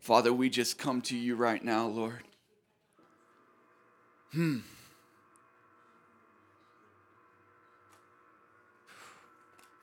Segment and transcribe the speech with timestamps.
[0.00, 2.24] Father, we just come to you right now, Lord.
[4.32, 4.58] Hmm.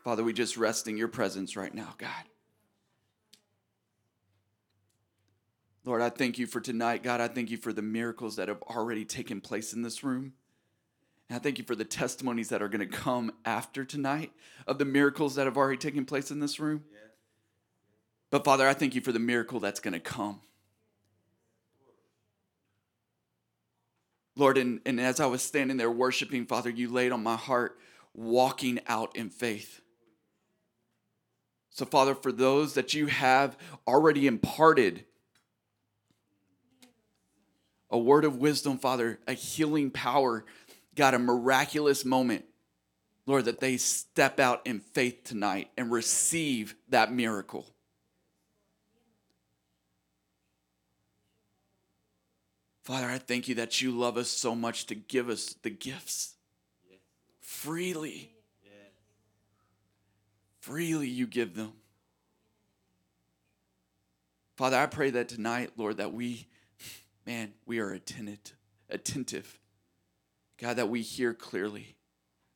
[0.04, 2.10] Father, we just rest in your presence right now, God.
[5.86, 7.04] Lord, I thank you for tonight.
[7.04, 10.34] God, I thank you for the miracles that have already taken place in this room.
[11.30, 14.32] And I thank you for the testimonies that are going to come after tonight
[14.66, 16.84] of the miracles that have already taken place in this room.
[18.30, 20.42] But Father, I thank you for the miracle that's going to come.
[24.36, 27.80] Lord, and, and as I was standing there worshiping, Father, you laid on my heart
[28.14, 29.82] walking out in faith.
[31.72, 33.58] So, Father, for those that you have
[33.88, 35.06] already imparted
[37.90, 40.46] a word of wisdom, Father, a healing power,
[40.96, 42.46] God, a miraculous moment,
[43.26, 47.66] Lord, that they step out in faith tonight and receive that miracle.
[52.88, 56.36] Father, I thank you that you love us so much to give us the gifts
[57.42, 58.32] freely.
[60.62, 61.74] Freely you give them.
[64.56, 66.48] Father, I pray that tonight, Lord, that we,
[67.26, 68.56] man, we are attentive,
[68.90, 69.60] attentive.
[70.58, 71.98] God, that we hear clearly,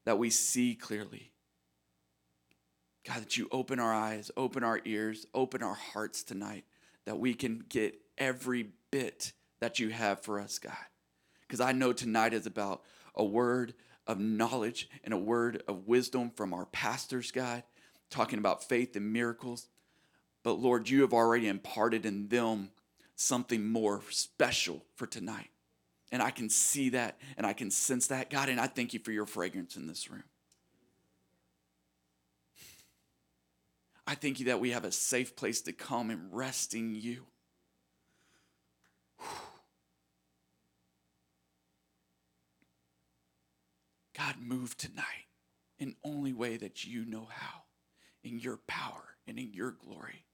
[0.06, 1.34] that we see clearly.
[3.06, 6.64] God, that you open our eyes, open our ears, open our hearts tonight,
[7.04, 10.74] that we can get every bit that you have for us, God.
[11.42, 12.84] Because I know tonight is about
[13.16, 13.74] a word
[14.06, 17.64] of knowledge and a word of wisdom from our pastors, God
[18.12, 19.68] talking about faith and miracles.
[20.44, 22.70] But Lord, you have already imparted in them
[23.16, 25.50] something more special for tonight.
[26.12, 28.50] And I can see that and I can sense that, God.
[28.50, 30.24] And I thank you for your fragrance in this room.
[34.06, 37.26] I thank you that we have a safe place to come and rest in you.
[44.22, 45.26] God, move tonight
[45.80, 47.64] in only way that you know how
[48.24, 50.26] in your power and in your glory.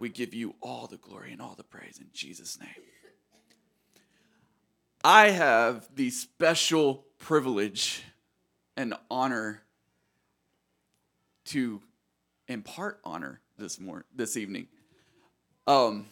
[0.00, 2.70] We give you all the glory and all the praise in Jesus' name.
[5.04, 8.02] I have the special privilege
[8.76, 9.62] and honor
[11.46, 11.80] to
[12.48, 14.66] impart honor this morning, this evening.
[15.66, 16.06] Um,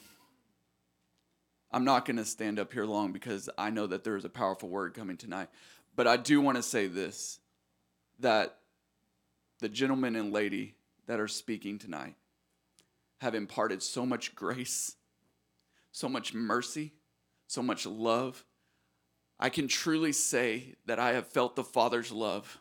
[1.72, 4.30] I'm not going to stand up here long because I know that there is a
[4.30, 5.48] powerful word coming tonight.
[5.96, 7.40] But I do want to say this
[8.20, 8.58] that
[9.58, 10.74] the gentleman and lady
[11.06, 12.14] that are speaking tonight
[13.20, 14.96] have imparted so much grace,
[15.92, 16.92] so much mercy,
[17.46, 18.44] so much love.
[19.40, 22.60] I can truly say that I have felt the Father's love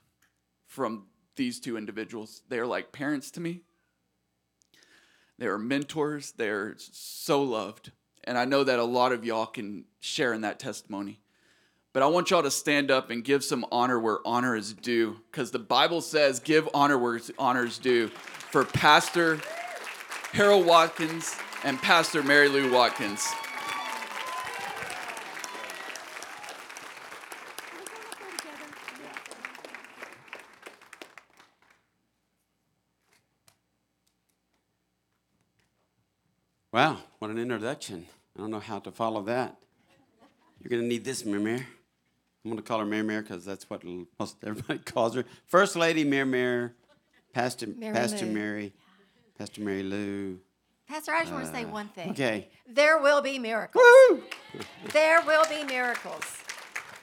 [0.66, 2.42] from these two individuals.
[2.50, 3.62] They are like parents to me.
[5.38, 6.32] They are mentors.
[6.32, 7.92] They're so loved.
[8.24, 11.20] And I know that a lot of y'all can share in that testimony.
[11.96, 15.18] But I want y'all to stand up and give some honor where honor is due.
[15.32, 18.10] Because the Bible says, give honor where honor is due.
[18.10, 19.40] For Pastor
[20.34, 23.26] Harold Watkins and Pastor Mary Lou Watkins.
[36.74, 38.06] Wow, what an introduction.
[38.36, 39.56] I don't know how to follow that.
[40.60, 41.66] You're going to need this, Mary.
[42.46, 43.84] I'm going to call her Mary Mary because that's what
[44.20, 45.26] most everybody calls her.
[45.48, 46.70] First Lady Mary Mary,
[47.34, 48.32] Pastor Mary Pastor Lou.
[48.34, 48.74] Mary,
[49.36, 50.40] Pastor Mary Lou.
[50.88, 52.10] Pastor, I just want to say one thing.
[52.10, 52.50] Uh, Okay.
[52.70, 53.84] There will be miracles.
[54.94, 56.24] There will be miracles.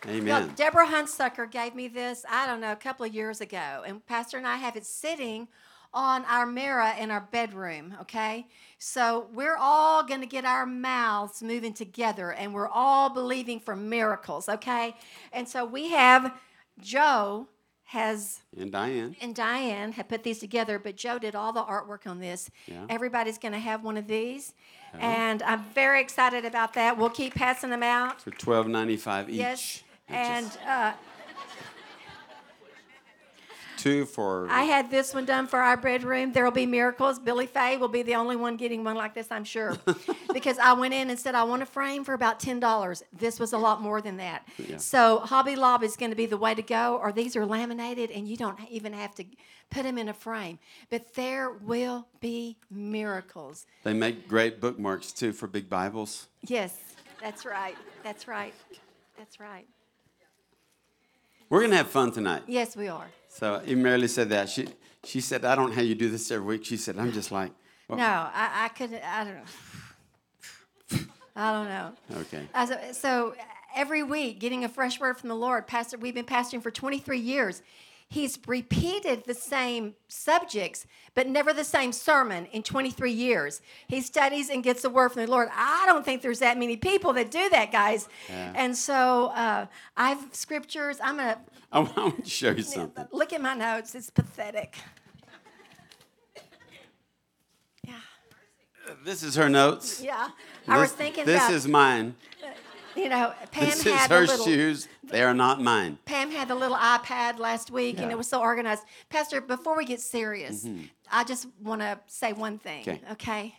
[0.09, 0.53] Amen.
[0.57, 3.83] Deborah Hunsucker gave me this, I don't know, a couple of years ago.
[3.87, 5.49] And Pastor and I have it sitting
[5.95, 8.47] on our mirror in our bedroom, okay?
[8.79, 13.77] So we're all going to get our mouths moving together and we're all believing for
[13.77, 14.97] miracles, okay?
[15.33, 16.33] And so we have
[16.81, 17.47] Joe
[17.85, 19.15] has And Diane.
[19.21, 22.51] and Diane have put these together, but Joe did all the artwork on this.
[22.67, 22.87] Yeah.
[22.89, 24.55] Everybody's going to have one of these,
[24.99, 26.97] and I'm very excited about that.
[26.97, 28.23] We'll keep passing them out.
[28.23, 29.37] For twelve ninety five each.
[29.37, 30.93] Yes, and uh,
[33.83, 36.33] two for I had this one done for our bedroom.
[36.33, 37.19] There will be miracles.
[37.19, 39.77] Billy Faye will be the only one getting one like this, I'm sure,
[40.33, 43.03] because I went in and said I want a frame for about ten dollars.
[43.13, 44.47] This was a lot more than that.
[44.59, 44.77] Yeah.
[44.77, 48.11] So Hobby Lobby is going to be the way to go, or these are laminated
[48.11, 49.25] and you don't even have to
[49.71, 50.59] put them in a frame.
[50.91, 53.67] But there will be miracles.
[53.83, 56.29] they make great bookmarks too for big Bibles.
[56.43, 56.79] Yes,
[57.21, 57.77] that's right.
[58.05, 58.55] That's right.
[59.17, 59.67] That's right.
[61.53, 62.45] We're gonna have fun tonight.
[62.47, 63.09] Yes, we are.
[63.29, 64.49] So even Mary said that.
[64.49, 64.69] She
[65.05, 66.65] she said, I don't know how you do this every week.
[66.65, 67.53] She said, I'm just like,
[67.91, 69.03] No, I, I couldn't.
[69.05, 71.05] I don't know.
[71.37, 72.21] I don't know.
[72.23, 72.49] Okay.
[72.55, 73.35] Uh, so, so
[73.77, 75.67] every week, getting a fresh word from the Lord.
[75.67, 77.61] Pastor, we've been pastoring for 23 years.
[78.13, 83.63] He's repeated the same subjects, but never the same sermon in 23 years.
[83.89, 85.49] He studies and gets the word from the Lord.
[85.51, 88.11] I don't think there's that many people that do that, guys.
[88.29, 88.53] Yeah.
[88.55, 89.65] And so uh,
[89.97, 90.99] I've scriptures.
[91.03, 91.39] I'm gonna
[91.73, 93.07] I want to show you something.
[93.13, 93.95] look at my notes.
[93.95, 94.77] It's pathetic.
[97.83, 97.95] Yeah,
[99.07, 100.03] This is her notes.
[100.03, 100.29] yeah.
[100.69, 102.15] I was thinking This about is mine.
[102.97, 104.89] You know Pam This is had her little, shoes.
[105.05, 105.99] They are not mine.
[106.05, 108.83] Pam had the little iPad last week, and it was so organized.
[109.09, 110.67] Pastor, before we get serious,
[111.11, 112.83] I just want to say one thing.
[112.83, 113.01] Okay.
[113.13, 113.55] okay?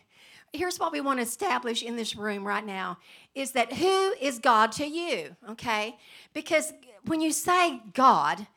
[0.52, 2.98] Here's what we want to establish in this room right now:
[3.34, 5.36] is that who is God to you?
[5.50, 5.98] Okay,
[6.34, 6.74] because
[7.06, 8.48] when you say God,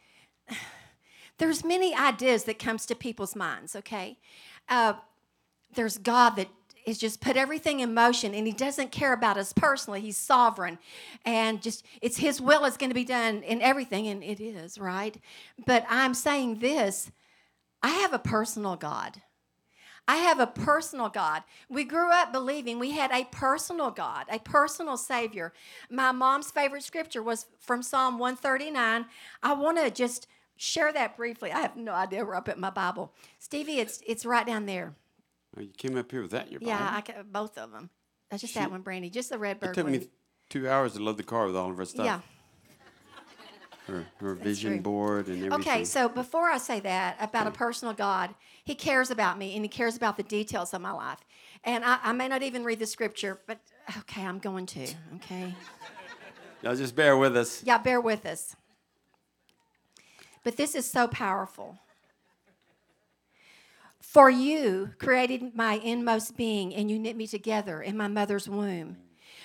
[1.38, 3.74] there's many ideas that comes to people's minds.
[3.76, 4.18] Okay,
[4.68, 4.94] uh,
[5.74, 6.48] there's God that
[6.86, 10.00] is just put everything in motion and he doesn't care about us personally.
[10.00, 10.78] He's sovereign
[11.24, 14.78] and just it's his will is going to be done in everything and it is,
[14.78, 15.16] right?
[15.66, 17.10] But I'm saying this,
[17.82, 19.20] I have a personal God.
[20.08, 21.42] I have a personal God.
[21.68, 25.52] We grew up believing we had a personal God, a personal Savior.
[25.90, 29.06] My mom's favorite scripture was from Psalm 139.
[29.42, 31.50] I want to just share that briefly.
[31.50, 33.12] I have no idea where I put my Bible.
[33.40, 34.94] Stevie, it's it's right down there.
[35.56, 36.90] Oh, you came up here with that in your Yeah?
[36.92, 37.90] I ca- both of them.
[38.30, 39.08] That's just that one, Brandy.
[39.08, 39.92] Just the Redbird It took one.
[39.92, 40.08] me
[40.50, 42.04] two hours to load the car with all of her stuff.
[42.04, 42.20] yeah.
[43.86, 45.60] Her, her vision board and everything.
[45.60, 47.54] Okay, so before I say that about a mm.
[47.54, 51.20] personal God, He cares about me and He cares about the details of my life.
[51.62, 53.60] And I, I may not even read the scripture, but
[53.98, 54.88] okay, I'm going to.
[55.14, 55.54] Okay.
[56.62, 57.62] Y'all just bear with us.
[57.62, 58.56] Yeah, bear with us.
[60.42, 61.78] But this is so powerful.
[64.16, 68.96] For you created my inmost being, and you knit me together in my mother's womb.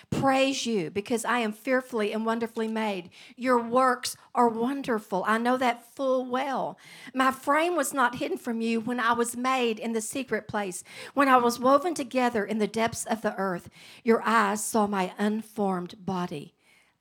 [0.10, 3.10] Praise you because I am fearfully and wonderfully made.
[3.36, 5.26] Your works are wonderful.
[5.28, 6.78] I know that full well.
[7.14, 10.86] My frame was not hidden from you when I was made in the secret place,
[11.14, 13.70] when I was woven together in the depths of the earth.
[14.06, 16.54] Your eyes saw my unformed body.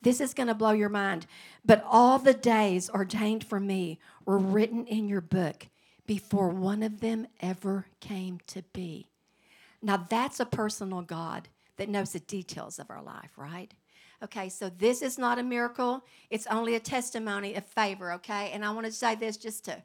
[0.03, 1.25] This is going to blow your mind.
[1.65, 5.69] But all the days ordained for me were written in your book
[6.11, 9.07] before one of them ever came to be.
[9.81, 11.47] Now, that's a personal God
[11.77, 13.73] that knows the details of our life, right?
[14.21, 16.05] Okay, so this is not a miracle.
[16.29, 18.51] It's only a testimony of favor, okay?
[18.53, 19.81] And I want to say this just to,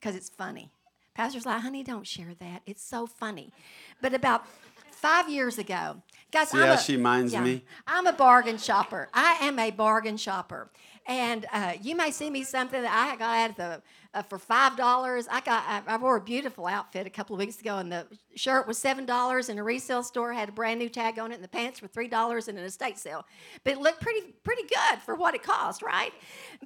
[0.00, 0.70] because it's funny.
[1.12, 2.62] Pastor's like, honey, don't share that.
[2.64, 3.52] It's so funny.
[4.00, 4.46] But about
[4.90, 6.00] five years ago,
[6.32, 7.62] guys, See I'm how a- she minds yeah, me?
[7.86, 9.10] I'm a bargain shopper.
[9.12, 10.70] I am a bargain shopper.
[11.06, 13.82] And uh, you may see me something that I got at the
[14.18, 15.28] uh, for five dollars.
[15.30, 18.06] I got I, I wore a beautiful outfit a couple of weeks ago, and the
[18.34, 21.36] shirt was seven dollars, in a resale store had a brand new tag on it,
[21.36, 23.24] and the pants were three dollars in an estate sale.
[23.62, 26.12] But it looked pretty pretty good for what it cost, right?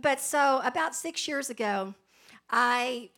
[0.00, 1.94] But so about six years ago,
[2.50, 3.10] I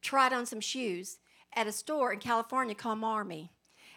[0.00, 1.18] tried on some shoes
[1.54, 3.50] at a store in California called Marmi.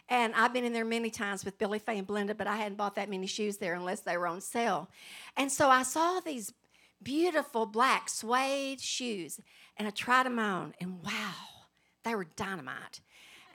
[0.10, 2.78] And I've been in there many times with Billy Faye and Blenda, but I hadn't
[2.78, 4.90] bought that many shoes there unless they were on sale.
[5.36, 6.54] And so I saw these
[7.02, 9.40] beautiful black suede shoes,
[9.78, 11.36] and I tried them on, and wow,
[12.04, 13.02] they were dynamite.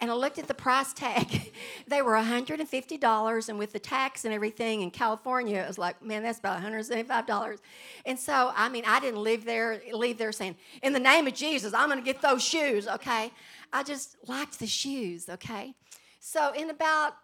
[0.01, 1.53] And I looked at the price tag.
[1.87, 6.25] they were $150, and with the tax and everything in California, it was like, man,
[6.25, 7.59] that's about $175.
[8.05, 11.35] And so, I mean, I didn't leave there, leave there saying, in the name of
[11.35, 13.31] Jesus, I'm to get those shoes, okay?
[13.73, 15.75] I just liked the shoes, okay?
[16.19, 17.15] So, in about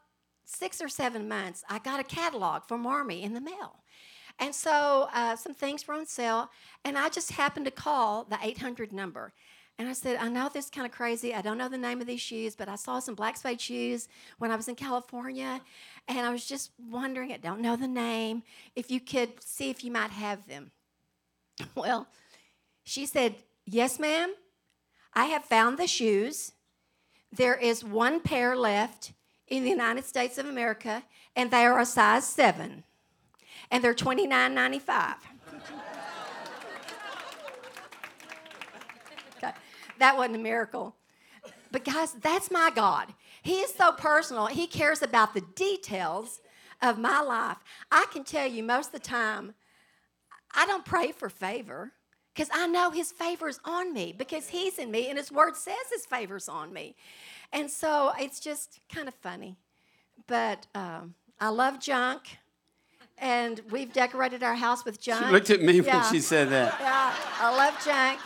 [0.45, 3.77] six or seven months, I got a catalog from Marmi in the mail.
[4.39, 6.51] And so uh, some things were on sale,
[6.85, 9.33] and I just happened to call the 800 number.
[9.79, 11.35] And I said, I know this is kind of crazy.
[11.35, 14.09] I don't know the name of these shoes, but I saw some black suede shoes
[14.39, 15.61] when I was in California,
[16.09, 18.43] and I was just wondering, I don't know the name,
[18.75, 20.71] if you could see if you might have them.
[21.75, 22.07] Well,
[22.85, 23.35] she said,
[23.67, 24.35] Yes, ma'am.
[25.13, 26.53] I have found the shoes.
[27.31, 29.13] There is one pair left
[29.47, 31.03] in the United States of America,
[31.37, 32.85] and they are a size seven
[33.71, 35.17] and they're twenty nine ninety five.
[39.37, 39.53] okay.
[39.99, 40.95] That wasn't a miracle.
[41.71, 43.13] But guys, that's my God.
[43.43, 44.47] He is so personal.
[44.47, 46.41] He cares about the details
[46.81, 47.59] of my life.
[47.91, 49.55] I can tell you most of the time,
[50.55, 51.93] I don't pray for favor
[52.35, 55.57] because I know His favor is on me because He's in me and His Word
[55.57, 56.97] says His favor's on me.
[57.53, 59.57] And so it's just kind of funny.
[60.27, 62.39] But um, I love junk
[63.21, 65.27] and we've decorated our house with junk.
[65.27, 66.01] She looked at me Yeah.
[66.03, 66.77] when she said that.
[66.81, 68.21] Yeah, I love junk.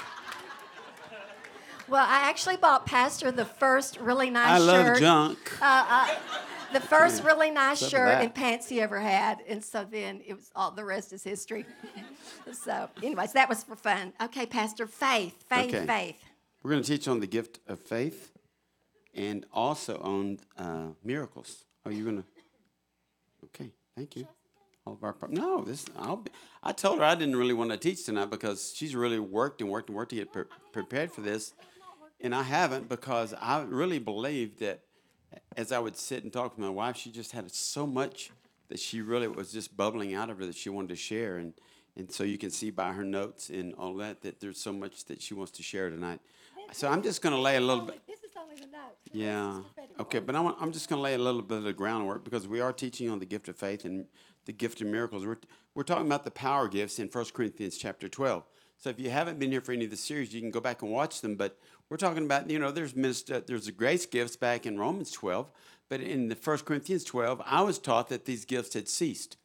[1.89, 4.99] Well, I actually bought Pastor the first really nice I love shirt.
[5.01, 5.39] junk.
[6.73, 10.33] The first really nice Except shirt and pants he ever had, and so then it
[10.35, 11.67] was all the rest is history.
[12.53, 14.15] so, anyways, that was for fun.
[14.23, 15.87] Okay, Pastor, faith, faith, Okay.
[15.87, 16.17] faith.
[16.63, 18.33] We're going to teach on the gift of faith
[19.15, 21.65] and also on uh, miracles.
[21.85, 22.25] Are you going to?
[23.47, 24.27] Okay, thank you.
[24.85, 26.31] All of our pro- no, this I'll be,
[26.62, 29.71] I told her I didn't really want to teach tonight because she's really worked and
[29.71, 31.55] worked and worked to get pre- prepared for this,
[32.21, 34.81] and I haven't because I really believe that
[35.57, 38.33] as I would sit and talk with my wife, she just had so much
[38.69, 41.55] that she really was just bubbling out of her that she wanted to share, and
[41.97, 45.05] and so you can see by her notes and all that that there's so much
[45.05, 46.21] that she wants to share tonight.
[46.73, 48.01] So I'm just going to lay a little bit.
[48.07, 48.97] This is only the note.
[49.12, 49.61] Yeah.
[50.01, 52.49] Okay, but I'm, I'm just going to lay a little bit of the groundwork because
[52.49, 54.07] we are teaching on the gift of faith and
[54.47, 55.27] the gift of miracles.
[55.27, 55.39] We're,
[55.75, 58.45] we're talking about the power gifts in 1 Corinthians chapter 12.
[58.79, 60.83] So if you haven't been here for any of the series, you can go back
[60.83, 61.37] and watch them.
[61.37, 61.59] But
[61.89, 65.51] we're talking about, you know, there's minister, there's the grace gifts back in Romans 12.
[65.89, 69.37] But in the 1 Corinthians 12, I was taught that these gifts had ceased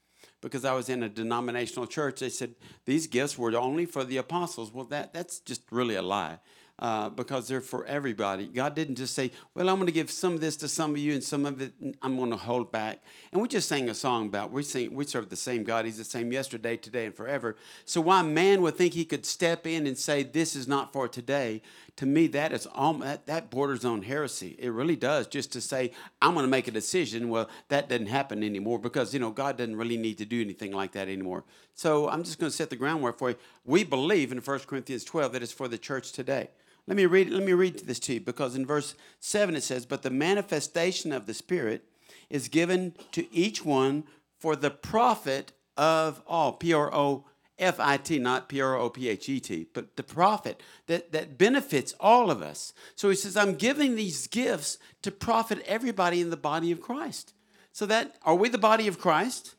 [0.42, 2.20] because I was in a denominational church.
[2.20, 4.72] They said these gifts were only for the apostles.
[4.72, 6.39] Well, that, that's just really a lie
[6.79, 8.48] uh, because they're for everybody.
[8.48, 10.98] God didn't just say, Well, I'm going to give some of this to some of
[10.98, 13.00] you and some of it I'm going to hold back.
[13.31, 15.86] And we just sang a song about we sing, we serve the same God.
[15.86, 17.55] He's the same yesterday, today, and forever.
[17.86, 21.07] So why man would think he could step in and say, This is not for
[21.07, 21.62] today,
[21.98, 24.55] to me, that is all that, that borders on heresy.
[24.60, 25.25] It really does.
[25.25, 25.91] Just to say,
[26.22, 27.29] I'm going to make a decision.
[27.29, 30.74] Well, that doesn't happen anymore because, you know, God doesn't really need to do anything
[30.74, 31.43] like that anymore.
[31.74, 33.36] So I'm just going to set the groundwork for you.
[33.65, 36.50] We believe in 1 Corinthians 12 that it's for the church today.
[36.88, 39.86] Let me read let me read this to you because in verse 7 it says,
[39.86, 41.84] "But the manifestation of the Spirit
[42.29, 44.06] is given to each one
[44.39, 47.25] for the profit of all." P R O
[47.60, 51.12] F I T, not P R O P H E T, but the profit that,
[51.12, 52.74] that benefits all of us.
[52.96, 57.34] So he says, I'm giving these gifts to profit everybody in the body of Christ.
[57.72, 59.56] So that are we the body of Christ?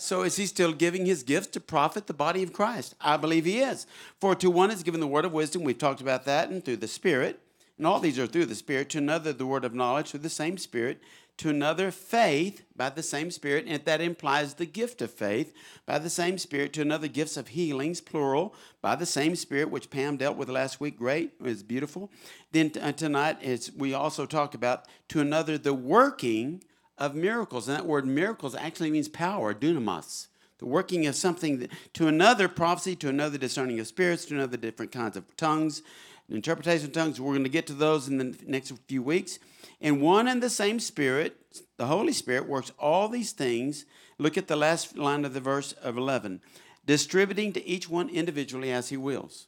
[0.00, 2.94] So is he still giving his gifts to profit the body of Christ?
[3.02, 3.86] I believe he is.
[4.18, 6.78] For to one is given the word of wisdom, we've talked about that, and through
[6.78, 7.38] the Spirit,
[7.76, 10.30] and all these are through the Spirit, to another the word of knowledge through the
[10.30, 11.02] same Spirit,
[11.36, 15.54] to another faith by the same Spirit, and that implies the gift of faith
[15.84, 19.90] by the same Spirit, to another gifts of healings, plural, by the same Spirit, which
[19.90, 20.96] Pam dealt with last week.
[20.96, 22.10] Great, it's beautiful.
[22.52, 26.62] Then uh, tonight, it's, we also talk about to another the working
[27.00, 27.66] of miracles.
[27.66, 30.28] And that word miracles actually means power, dunamis.
[30.58, 34.92] The working of something to another prophecy, to another discerning of spirits, to another different
[34.92, 35.82] kinds of tongues,
[36.28, 37.20] interpretation of tongues.
[37.20, 39.38] We're going to get to those in the next few weeks.
[39.80, 41.36] And one and the same Spirit,
[41.78, 43.86] the Holy Spirit, works all these things.
[44.18, 46.42] Look at the last line of the verse of 11
[46.86, 49.46] distributing to each one individually as he wills.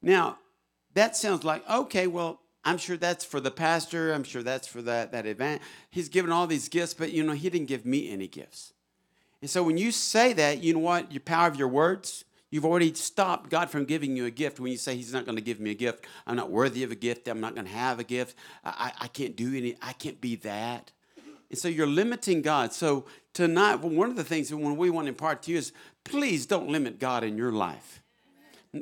[0.00, 0.38] Now,
[0.94, 4.12] that sounds like, okay, well, I'm sure that's for the pastor.
[4.12, 5.60] I'm sure that's for that, that event.
[5.90, 8.72] He's given all these gifts, but you know, he didn't give me any gifts.
[9.42, 11.12] And so when you say that, you know what?
[11.12, 14.58] Your power of your words, you've already stopped God from giving you a gift.
[14.58, 16.90] When you say He's not going to give me a gift, I'm not worthy of
[16.90, 17.28] a gift.
[17.28, 18.38] I'm not going to have a gift.
[18.64, 19.76] I, I, can't do any.
[19.82, 20.92] I can't be that.
[21.50, 22.72] And so you're limiting God.
[22.72, 23.04] So
[23.34, 25.72] tonight, one of the things that when we want to impart to you is,
[26.04, 28.03] please don't limit God in your life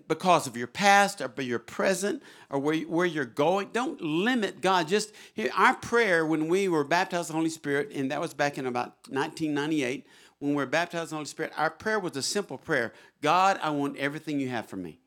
[0.09, 3.69] because of your past or your present or where, where you're going.
[3.73, 4.89] Don't limit God.
[4.89, 5.13] Just
[5.55, 8.67] our prayer when we were baptized in the Holy Spirit, and that was back in
[8.67, 10.07] about 1998,
[10.39, 13.59] when we were baptized in the Holy Spirit, our prayer was a simple prayer God,
[13.63, 14.99] I want everything you have for me.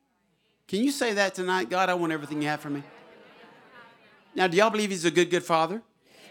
[0.68, 1.70] Can you say that tonight?
[1.70, 2.84] God, I want everything you have for me.
[4.34, 5.82] Now, do y'all believe He's a good, good Father?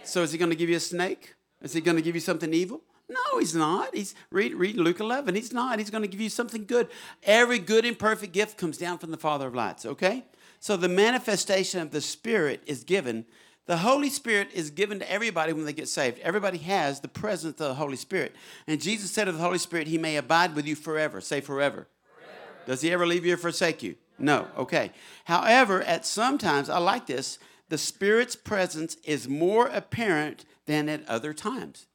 [0.03, 1.35] So, is He going to give you a snake?
[1.63, 2.83] Is He going to give you something evil?
[3.09, 3.95] No, he's not.
[3.95, 5.35] He's read read Luke 11.
[5.35, 5.79] He's not.
[5.79, 6.89] He's going to give you something good.
[7.23, 10.25] Every good and perfect gift comes down from the Father of lights, okay?
[10.59, 13.27] So the manifestation of the Spirit is given.
[13.67, 16.19] The Holy Spirit is given to everybody when they get saved.
[16.21, 18.35] Everybody has the presence of the Holy Spirit.
[18.67, 21.21] And Jesus said of the Holy Spirit, He may abide with you forever.
[21.21, 21.89] Say forever.
[22.15, 22.67] forever.
[22.67, 23.97] Does He ever leave you or forsake you?
[24.19, 24.49] No.
[24.57, 24.93] Okay.
[25.25, 31.07] However, at some times, I like this, the Spirit's presence is more apparent than at
[31.09, 31.87] other times.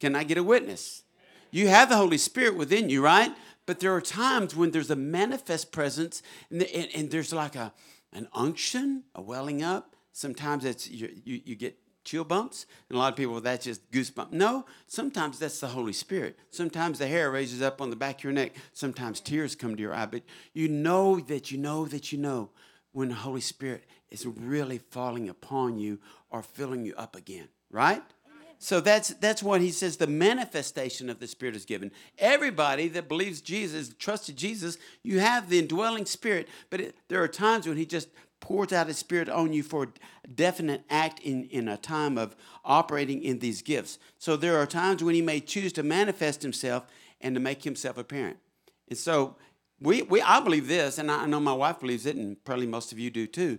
[0.00, 1.02] Can I get a witness?
[1.50, 3.32] You have the Holy Spirit within you, right?
[3.66, 7.72] But there are times when there's a manifest presence and, and, and there's like a,
[8.12, 9.96] an unction, a welling up.
[10.12, 13.90] Sometimes it's you, you, you get chill bumps, and a lot of people, that's just
[13.90, 14.32] goosebumps.
[14.32, 16.38] No, sometimes that's the Holy Spirit.
[16.50, 18.52] Sometimes the hair raises up on the back of your neck.
[18.72, 20.06] Sometimes tears come to your eye.
[20.06, 20.22] But
[20.54, 22.50] you know that you know that you know
[22.92, 25.98] when the Holy Spirit is really falling upon you
[26.30, 28.02] or filling you up again, right?
[28.58, 29.96] So that's that's what he says.
[29.96, 31.92] The manifestation of the Spirit is given.
[32.18, 36.48] Everybody that believes Jesus, trusted Jesus, you have the indwelling Spirit.
[36.70, 38.08] But it, there are times when He just
[38.40, 42.36] pours out his spirit on you for a definite act in, in a time of
[42.64, 43.98] operating in these gifts.
[44.18, 46.86] So there are times when he may choose to manifest himself
[47.20, 48.36] and to make himself apparent.
[48.88, 49.36] And so
[49.80, 52.92] we, we I believe this, and I know my wife believes it, and probably most
[52.92, 53.58] of you do too.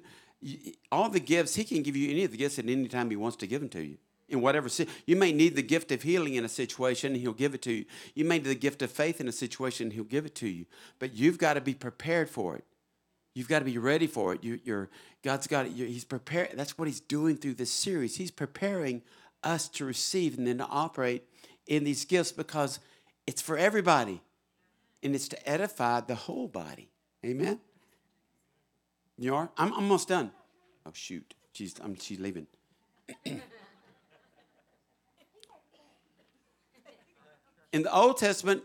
[0.92, 3.16] All the gifts, he can give you any of the gifts at any time he
[3.16, 3.98] wants to give them to you
[4.30, 4.70] in whatever
[5.06, 7.72] you may need the gift of healing in a situation and he'll give it to
[7.72, 7.86] you.
[8.14, 10.48] You may need the gift of faith in a situation and he'll give it to
[10.48, 10.66] you.
[11.00, 12.66] But you've got to be prepared for it.
[13.34, 14.44] You've got to be ready for it.
[14.44, 14.90] You, are
[15.24, 15.72] god's got it.
[15.72, 18.18] He's prepared that's what he's doing through this series.
[18.18, 19.02] He's preparing
[19.44, 21.24] us to receive and then to operate
[21.68, 22.80] in these gifts because
[23.26, 24.22] it's for everybody
[25.04, 26.90] and it's to edify the whole body.
[27.24, 27.60] Amen?
[29.18, 29.50] You are?
[29.58, 30.32] I'm almost done.
[30.86, 31.34] Oh shoot.
[31.54, 32.48] She's, I'm, she's leaving
[37.74, 38.64] in the Old Testament,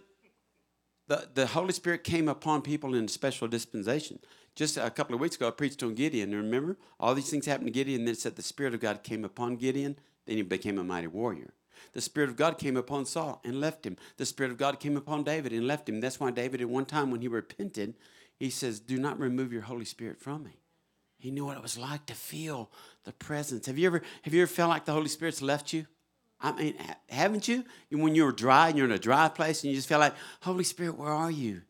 [1.08, 4.18] the, the Holy Spirit came upon people in special dispensation.
[4.54, 6.34] Just a couple of weeks ago, I preached on Gideon.
[6.34, 6.76] Remember?
[7.00, 9.56] All these things happened to Gideon, then it said the Spirit of God came upon
[9.56, 11.52] Gideon, then he became a mighty warrior.
[11.94, 13.96] The Spirit of God came upon Saul and left him.
[14.16, 16.00] The Spirit of God came upon David and left him.
[16.00, 17.94] That's why David, at one time when he repented,
[18.38, 20.60] he says, Do not remove your Holy Spirit from me.
[21.18, 22.70] He knew what it was like to feel
[23.04, 23.66] the presence.
[23.66, 25.86] Have you ever have you ever felt like the Holy Spirit's left you?
[26.42, 26.74] I mean,
[27.08, 27.64] haven't you?
[27.90, 30.64] When you're dry and you're in a dry place and you just feel like, Holy
[30.64, 31.62] Spirit, where are you?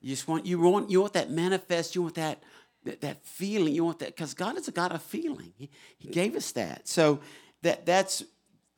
[0.00, 1.94] You just want you want you want that manifest.
[1.94, 2.42] You want that
[2.84, 3.74] that, that feeling.
[3.74, 5.52] You want that because God is a God of feeling.
[5.56, 6.88] He, he gave us that.
[6.88, 7.20] So
[7.62, 8.24] that that's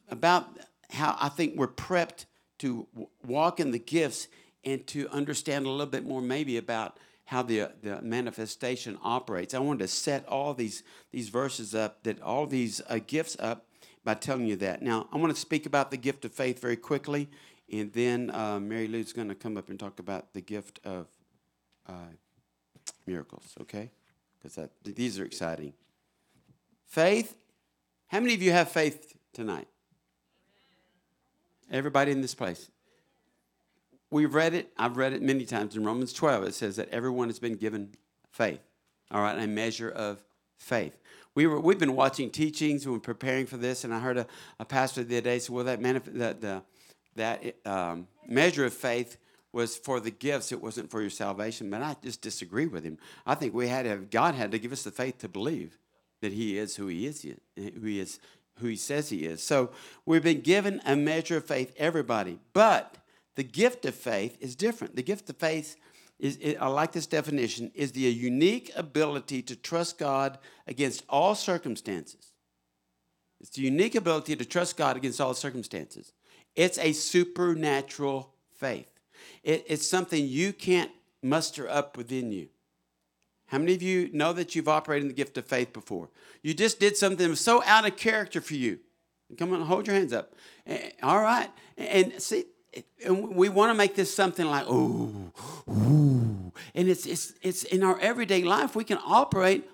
[0.08, 0.48] about
[0.90, 2.26] how I think we're prepped
[2.58, 2.86] to
[3.24, 4.28] walk in the gifts
[4.64, 9.52] and to understand a little bit more maybe about how the, the manifestation operates.
[9.52, 13.66] I wanted to set all these these verses up, that all these uh, gifts up
[14.06, 14.82] by telling you that.
[14.82, 17.28] Now, I want to speak about the gift of faith very quickly,
[17.70, 21.08] and then uh, Mary Lou's going to come up and talk about the gift of
[21.88, 22.12] uh,
[23.04, 23.90] miracles, okay?
[24.40, 25.72] Because these are exciting.
[26.86, 27.34] Faith.
[28.06, 29.66] How many of you have faith tonight?
[31.68, 32.70] Everybody in this place.
[34.08, 34.72] We've read it.
[34.78, 36.44] I've read it many times in Romans 12.
[36.44, 37.96] It says that everyone has been given
[38.30, 38.60] faith,
[39.10, 40.22] all right, a measure of
[40.58, 40.96] faith
[41.36, 44.26] we were we've been watching teachings and we're preparing for this, and I heard a,
[44.58, 46.62] a pastor the other day say, "Well, that manif- that the,
[47.14, 49.18] that um, measure of faith
[49.52, 52.98] was for the gifts; it wasn't for your salvation." But I just disagree with him.
[53.26, 55.78] I think we had to have, God had to give us the faith to believe
[56.22, 58.18] that He is who He is, who He is,
[58.58, 59.42] who He says He is.
[59.42, 59.70] So
[60.06, 62.96] we've been given a measure of faith, everybody, but
[63.34, 64.96] the gift of faith is different.
[64.96, 65.76] The gift of faith
[66.18, 72.32] is, I like this definition, is the unique ability to trust God against all circumstances.
[73.40, 76.12] It's the unique ability to trust God against all circumstances.
[76.54, 78.90] It's a supernatural faith.
[79.42, 80.90] It, it's something you can't
[81.22, 82.48] muster up within you.
[83.48, 86.08] How many of you know that you've operated in the gift of faith before?
[86.42, 88.80] You just did something so out of character for you.
[89.38, 90.34] Come on, hold your hands up.
[91.02, 91.50] All right.
[91.76, 92.44] And see,
[93.04, 95.32] and we want to make this something like, oh,
[95.68, 96.52] ooh.
[96.74, 99.68] And it's, it's, it's in our everyday life, we can operate.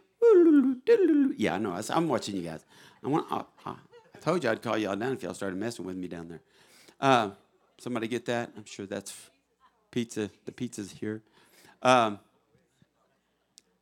[1.36, 1.80] Yeah, I know.
[1.90, 2.64] I'm watching you guys.
[3.04, 5.96] I, want, I, I told you I'd call y'all down if y'all started messing with
[5.96, 6.40] me down there.
[7.00, 7.30] Uh,
[7.78, 8.52] somebody get that?
[8.56, 9.30] I'm sure that's
[9.90, 10.30] pizza.
[10.44, 11.22] The pizza's here.
[11.82, 12.20] Um,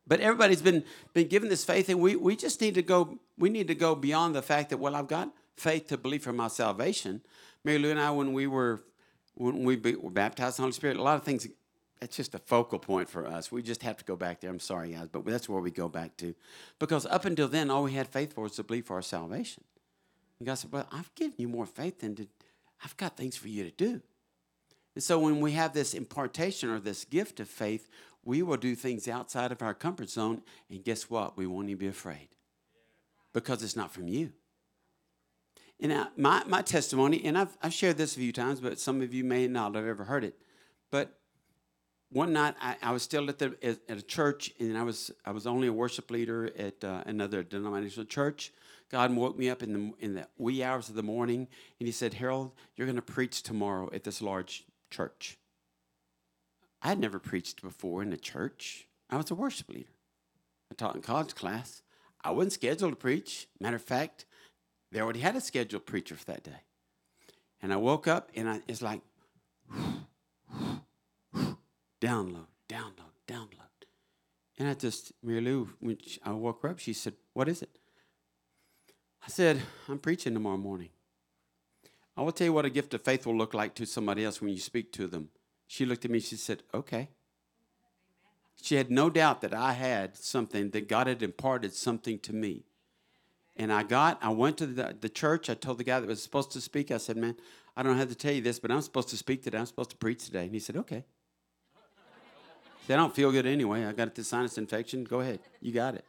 [0.07, 3.49] but everybody's been, been given this faith, and we, we just need to go, we
[3.49, 6.47] need to go beyond the fact that, well, I've got faith to believe for my
[6.47, 7.21] salvation.
[7.63, 8.81] Mary Lou and I, when we were
[9.35, 11.47] when we be, were baptized in the Holy Spirit, a lot of things,
[11.99, 13.51] that's just a focal point for us.
[13.51, 14.49] We just have to go back there.
[14.49, 16.33] I'm sorry, guys, but that's where we go back to.
[16.79, 19.63] Because up until then, all we had faith for was to believe for our salvation.
[20.39, 22.27] And God said, Well, I've given you more faith than to,
[22.83, 24.01] I've got things for you to do.
[24.95, 27.87] And so when we have this impartation or this gift of faith,
[28.25, 30.41] we will do things outside of our comfort zone.
[30.69, 31.37] And guess what?
[31.37, 32.29] We won't even be afraid
[33.33, 34.33] because it's not from you.
[35.81, 39.01] And I, my, my testimony, and I've, I've shared this a few times, but some
[39.01, 40.35] of you may not have ever heard it.
[40.91, 41.17] But
[42.11, 45.11] one night I, I was still at, the, at, at, a church, and I was,
[45.25, 48.51] I was only a worship leader at uh, another denominational church.
[48.91, 51.47] God woke me up in the, in the wee hours of the morning,
[51.79, 55.37] and He said, Harold, you're going to preach tomorrow at this large church.
[56.83, 58.87] I had never preached before in a church.
[59.09, 59.91] I was a worship leader.
[60.71, 61.81] I taught in college class.
[62.23, 63.47] I wasn't scheduled to preach.
[63.59, 64.25] Matter of fact,
[64.91, 66.61] they already had a scheduled preacher for that day.
[67.61, 69.01] And I woke up and I, it's like
[72.01, 73.71] download, download, download.
[74.57, 77.69] And I just, Mary Lou, when I woke her up, she said, What is it?
[79.25, 80.89] I said, I'm preaching tomorrow morning.
[82.17, 84.41] I will tell you what a gift of faith will look like to somebody else
[84.41, 85.29] when you speak to them.
[85.67, 87.09] She looked at me, she said, Okay.
[88.61, 92.65] She had no doubt that I had something, that God had imparted something to me.
[93.57, 95.49] And I got, I went to the, the church.
[95.49, 97.35] I told the guy that was supposed to speak, I said, Man,
[97.75, 99.57] I don't have to tell you this, but I'm supposed to speak today.
[99.57, 100.45] I'm supposed to preach today.
[100.45, 101.03] And he said, Okay.
[101.75, 103.85] He said, I don't feel good anyway.
[103.85, 105.03] I got the sinus infection.
[105.03, 105.39] Go ahead.
[105.59, 106.05] You got it.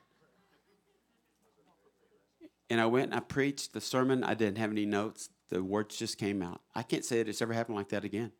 [2.70, 4.24] And I went and I preached the sermon.
[4.24, 5.28] I didn't have any notes.
[5.50, 6.62] The words just came out.
[6.74, 8.32] I can't say that it's ever happened like that again.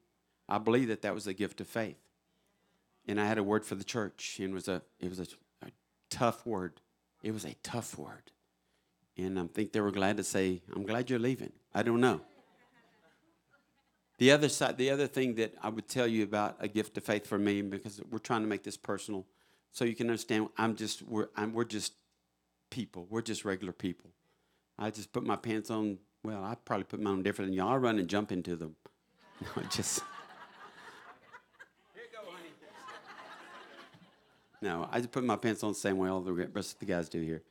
[0.49, 1.99] I believe that that was a gift of faith.
[3.07, 5.27] And I had a word for the church, and it was a it was a,
[5.67, 5.71] a
[6.09, 6.81] tough word.
[7.23, 8.32] It was a tough word,
[9.17, 12.21] and I think they were glad to say, "I'm glad you're leaving." I don't know.
[14.19, 17.05] The other side, the other thing that I would tell you about a gift of
[17.05, 19.27] faith for me, because we're trying to make this personal,
[19.73, 20.49] so you can understand.
[20.57, 21.95] I'm just we're I'm, we're just
[22.71, 23.07] people.
[23.11, 24.11] We're just regular people.
[24.79, 25.99] I just put my pants on.
[26.25, 27.71] Well, I probably put mine on different than y'all.
[27.71, 28.77] I run and jump into them.
[29.57, 30.03] No, just.
[34.63, 36.87] No, I just put my pants on the same way all the rest of the
[36.87, 37.43] guys do here.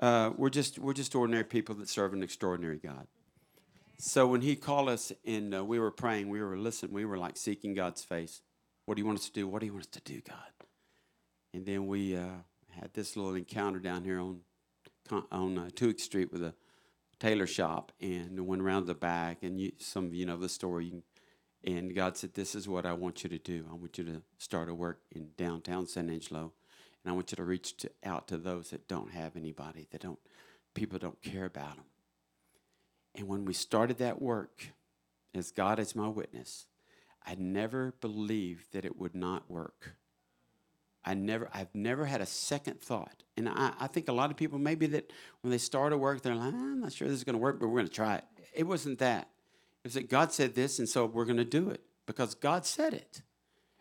[0.00, 3.06] Uh, we're just we're just ordinary people that serve an extraordinary God.
[3.98, 7.18] So when He called us and uh, we were praying, we were listening, we were
[7.18, 8.42] like seeking God's face.
[8.86, 9.48] What do you want us to do?
[9.48, 10.36] What do you want us to do, God?
[11.54, 14.40] And then we uh, had this little encounter down here on
[15.30, 16.54] on uh, Twohig Street with a
[17.18, 19.42] tailor shop, and went around the back.
[19.42, 20.92] And you, some of you know the story.
[21.64, 23.66] And God said, This is what I want you to do.
[23.70, 26.52] I want you to start a work in downtown San Angelo.
[27.04, 30.00] And I want you to reach to, out to those that don't have anybody, that
[30.00, 30.18] don't,
[30.72, 31.84] people don't care about them.
[33.14, 34.68] And when we started that work,
[35.34, 36.66] as God is my witness,
[37.26, 39.96] I never believed that it would not work.
[41.04, 43.22] I never, I've never had a second thought.
[43.36, 45.12] And I, I think a lot of people, maybe that
[45.42, 47.60] when they start a work, they're like, I'm not sure this is going to work,
[47.60, 48.24] but we're going to try it.
[48.54, 49.28] It wasn't that.
[49.82, 52.64] It was that God said this, and so we're going to do it because God
[52.64, 53.20] said it.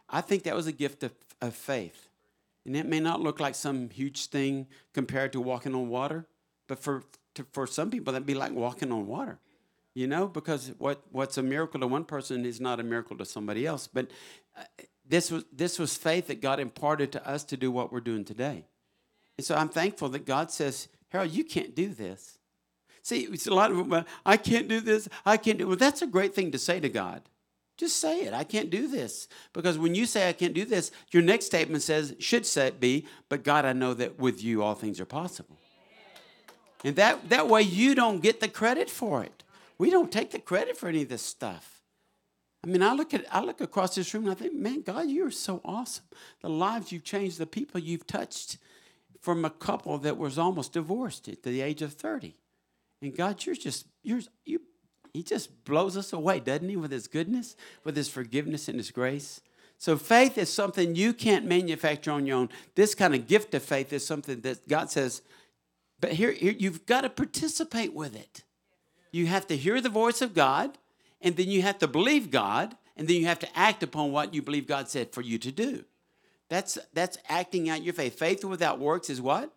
[0.10, 2.10] I think that was a gift of, of faith.
[2.66, 6.28] And it may not look like some huge thing compared to walking on water,
[6.68, 7.04] but for,
[7.36, 9.40] to, for some people, that'd be like walking on water,
[9.94, 13.26] you know, because what, what's a miracle to one person is not a miracle to
[13.26, 13.88] somebody else.
[13.88, 14.12] But
[14.58, 14.64] uh,
[15.06, 18.24] this, was, this was faith that God imparted to us to do what we're doing
[18.24, 18.66] today.
[19.38, 22.40] And so I'm thankful that God says, Harold, you can't do this.
[23.02, 25.10] See, it's a lot of I can't do this.
[25.26, 27.24] I can't do Well, that's a great thing to say to God.
[27.78, 28.34] Just say it.
[28.34, 29.28] I can't do this.
[29.52, 33.08] Because when you say I can't do this, your next statement says, should say be,
[33.30, 35.58] but God, I know that with you all things are possible.
[36.84, 39.44] And that, that way you don't get the credit for it.
[39.78, 41.82] We don't take the credit for any of this stuff.
[42.64, 45.10] I mean, I look at I look across this room and I think, man, God,
[45.10, 46.06] you are so awesome.
[46.42, 48.58] The lives you've changed, the people you've touched
[49.20, 52.36] from a couple that was almost divorced at the age of 30.
[53.02, 54.62] And God, you're just, you're, you,
[55.14, 58.92] He just blows us away, doesn't He, with His goodness, with His forgiveness and His
[58.92, 59.42] grace?
[59.78, 62.50] So faith is something you can't manufacture on your own.
[62.76, 65.22] This kind of gift of faith is something that God says,
[66.00, 68.44] but here, here you've got to participate with it.
[69.12, 70.78] You have to hear the voice of God,
[71.22, 74.34] and then you have to believe God, and then you have to act upon what
[74.34, 75.86] you believe God said for you to do.
[76.50, 78.18] That's that's acting out your faith.
[78.18, 79.54] Faith without works is what?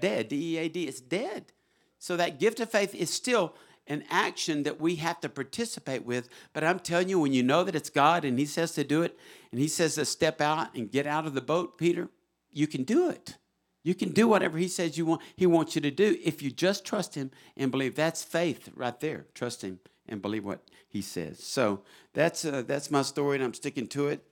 [0.00, 0.28] Dead.
[0.28, 0.84] D E A D.
[0.84, 1.52] It's dead.
[1.98, 3.54] So that gift of faith is still
[3.86, 6.28] an action that we have to participate with.
[6.52, 9.02] But I'm telling you, when you know that it's God and He says to do
[9.02, 9.18] it,
[9.50, 12.08] and He says to step out and get out of the boat, Peter,
[12.52, 13.36] you can do it.
[13.82, 15.22] You can do whatever He says you want.
[15.36, 17.94] He wants you to do if you just trust Him and believe.
[17.94, 19.26] That's faith right there.
[19.34, 21.42] Trust Him and believe what He says.
[21.42, 24.24] So that's uh, that's my story, and I'm sticking to it.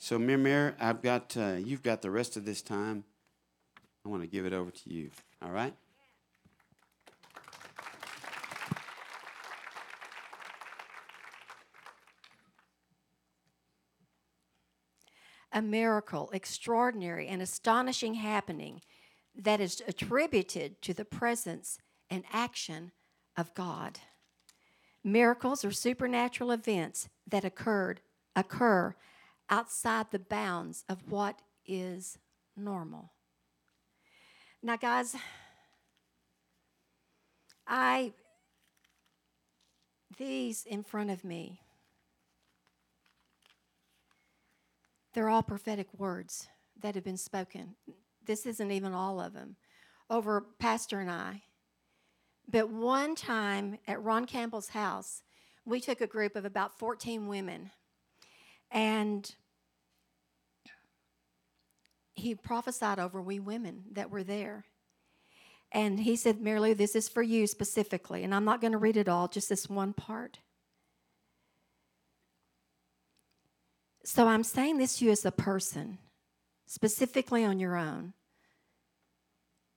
[0.00, 3.04] So, Mir I've got uh, you've got the rest of this time.
[4.04, 5.10] I want to give it over to you.
[5.42, 5.74] All right.
[15.52, 18.80] A miracle, extraordinary, and astonishing happening
[19.34, 21.78] that is attributed to the presence
[22.10, 22.92] and action
[23.36, 24.00] of God.
[25.04, 28.00] Miracles are supernatural events that occurred
[28.34, 28.94] occur
[29.50, 32.18] outside the bounds of what is
[32.56, 33.12] normal.
[34.62, 35.16] Now guys,
[37.66, 38.12] I
[40.16, 41.60] these in front of me
[45.18, 46.46] They're all prophetic words
[46.80, 47.74] that have been spoken.
[48.24, 49.56] This isn't even all of them
[50.08, 51.42] over Pastor and I.
[52.48, 55.24] But one time at Ron Campbell's house,
[55.64, 57.72] we took a group of about 14 women
[58.70, 59.34] and
[62.14, 64.66] he prophesied over we women that were there.
[65.72, 68.22] And he said, Mary Lou, this is for you specifically.
[68.22, 70.38] And I'm not going to read it all, just this one part.
[74.10, 75.98] So I'm saying this to you as a person.
[76.64, 78.14] specifically on your own,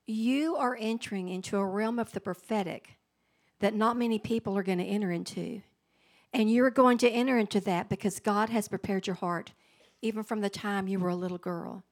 [0.08, 2.98] you are entering into a realm of the prophetic
[3.60, 5.62] that not many people are going to enter into.
[6.32, 9.52] And you're going to enter into that because God has prepared your heart,
[10.02, 11.84] even from the time you were a little girl.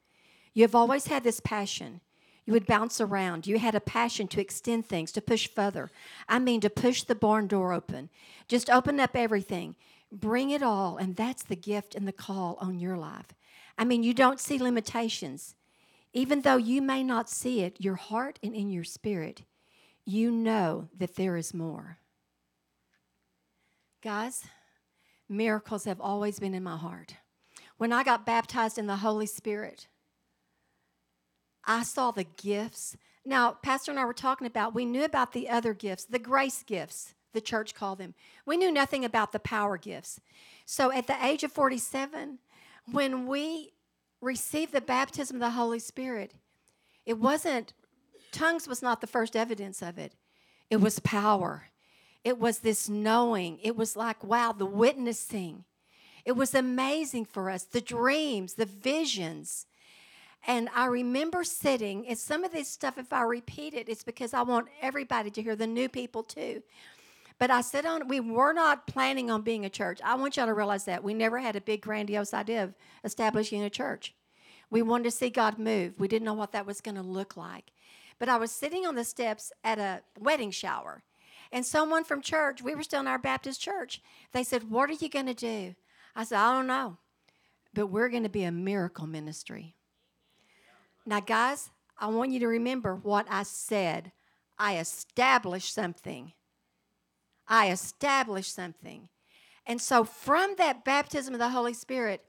[0.54, 2.00] You have always had this passion.
[2.46, 3.46] You would bounce around.
[3.46, 5.90] You had a passion to extend things, to push further.
[6.26, 8.08] I mean, to push the barn door open.
[8.48, 9.76] Just open up everything.
[10.12, 10.96] Bring it all.
[10.96, 13.34] And that's the gift and the call on your life.
[13.78, 15.54] I mean, you don't see limitations.
[16.12, 19.42] Even though you may not see it, your heart and in your spirit,
[20.04, 21.98] you know that there is more.
[24.02, 24.44] Guys,
[25.28, 27.14] miracles have always been in my heart.
[27.76, 29.86] When I got baptized in the Holy Spirit,
[31.64, 32.96] I saw the gifts.
[33.24, 36.62] Now, Pastor and I were talking about, we knew about the other gifts, the grace
[36.62, 38.14] gifts, the church called them.
[38.46, 40.20] We knew nothing about the power gifts.
[40.64, 42.38] So at the age of 47,
[42.90, 43.72] when we
[44.20, 46.34] received the baptism of the Holy Spirit,
[47.06, 47.72] it wasn't,
[48.32, 50.14] tongues was not the first evidence of it,
[50.68, 51.64] it was power.
[52.22, 53.58] It was this knowing.
[53.62, 55.64] It was like, wow, the witnessing.
[56.24, 57.64] It was amazing for us.
[57.64, 59.66] The dreams, the visions.
[60.46, 64.34] And I remember sitting, and some of this stuff, if I repeat it, it's because
[64.34, 66.62] I want everybody to hear the new people too.
[67.40, 69.98] But I said on, we were not planning on being a church.
[70.04, 71.02] I want y'all to realize that.
[71.02, 74.14] We never had a big, grandiose idea of establishing a church.
[74.68, 75.94] We wanted to see God move.
[75.98, 77.72] We didn't know what that was going to look like.
[78.18, 81.02] But I was sitting on the steps at a wedding shower,
[81.50, 84.94] and someone from church, we were still in our Baptist church, they said, What are
[85.00, 85.74] you going to do?
[86.14, 86.98] I said, I don't know,
[87.72, 89.74] but we're going to be a miracle ministry.
[91.06, 94.12] Now, guys, I want you to remember what I said.
[94.58, 96.34] I established something.
[97.50, 99.08] I established something.
[99.66, 102.24] And so, from that baptism of the Holy Spirit,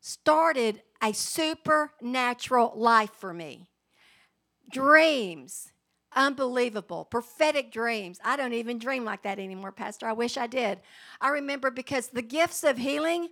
[0.00, 3.68] started a supernatural life for me.
[4.70, 5.72] Dreams,
[6.14, 8.18] unbelievable, prophetic dreams.
[8.24, 10.06] I don't even dream like that anymore, Pastor.
[10.06, 10.80] I wish I did.
[11.20, 13.28] I remember because the gifts of healing,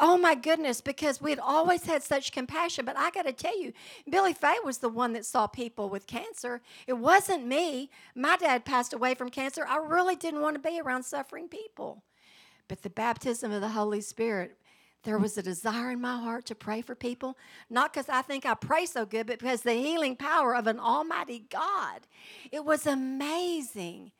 [0.00, 2.84] oh my goodness, because we had always had such compassion.
[2.84, 3.72] But I got to tell you,
[4.08, 6.62] Billy Fay was the one that saw people with cancer.
[6.86, 7.90] It wasn't me.
[8.14, 9.64] My dad passed away from cancer.
[9.68, 12.02] I really didn't want to be around suffering people.
[12.66, 14.56] But the baptism of the Holy Spirit
[15.02, 17.38] there was a desire in my heart to pray for people,
[17.70, 20.78] not because I think I pray so good, but because the healing power of an
[20.78, 22.00] almighty God.
[22.52, 24.12] It was amazing.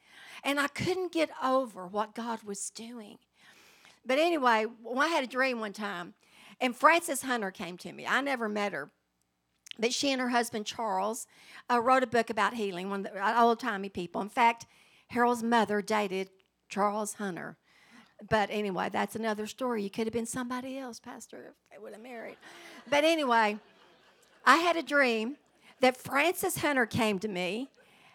[0.42, 3.18] And I couldn't get over what God was doing.
[4.04, 6.14] But anyway, I had a dream one time,
[6.60, 8.06] and Frances Hunter came to me.
[8.06, 8.90] I never met her,
[9.78, 11.26] but she and her husband Charles
[11.70, 14.20] uh, wrote a book about healing, one of the old timey people.
[14.20, 14.66] In fact,
[15.08, 16.30] Harold's mother dated
[16.68, 17.56] Charles Hunter.
[18.28, 19.82] But anyway, that's another story.
[19.82, 22.36] You could have been somebody else, Pastor, if they would have married.
[22.88, 23.58] But anyway,
[24.44, 25.36] I had a dream
[25.80, 27.70] that Frances Hunter came to me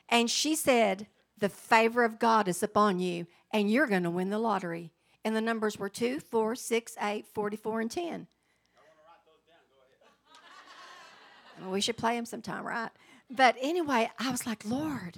[0.09, 1.07] and she said,
[1.39, 4.91] The favor of God is upon you and you're going to win the lottery.
[5.25, 8.27] And the numbers were 2, 4, 6, 8, 44, and 10.
[11.61, 12.91] Well, we should play them sometime, right?
[13.29, 15.17] But anyway, I was like, Lord,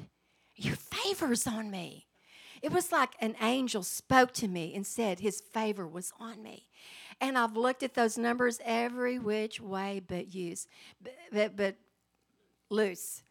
[0.56, 2.06] your favor's on me.
[2.62, 6.68] It was like an angel spoke to me and said his favor was on me.
[7.20, 10.68] And I've looked at those numbers every which way but use,
[11.04, 11.76] but, but, but
[12.70, 13.24] loose.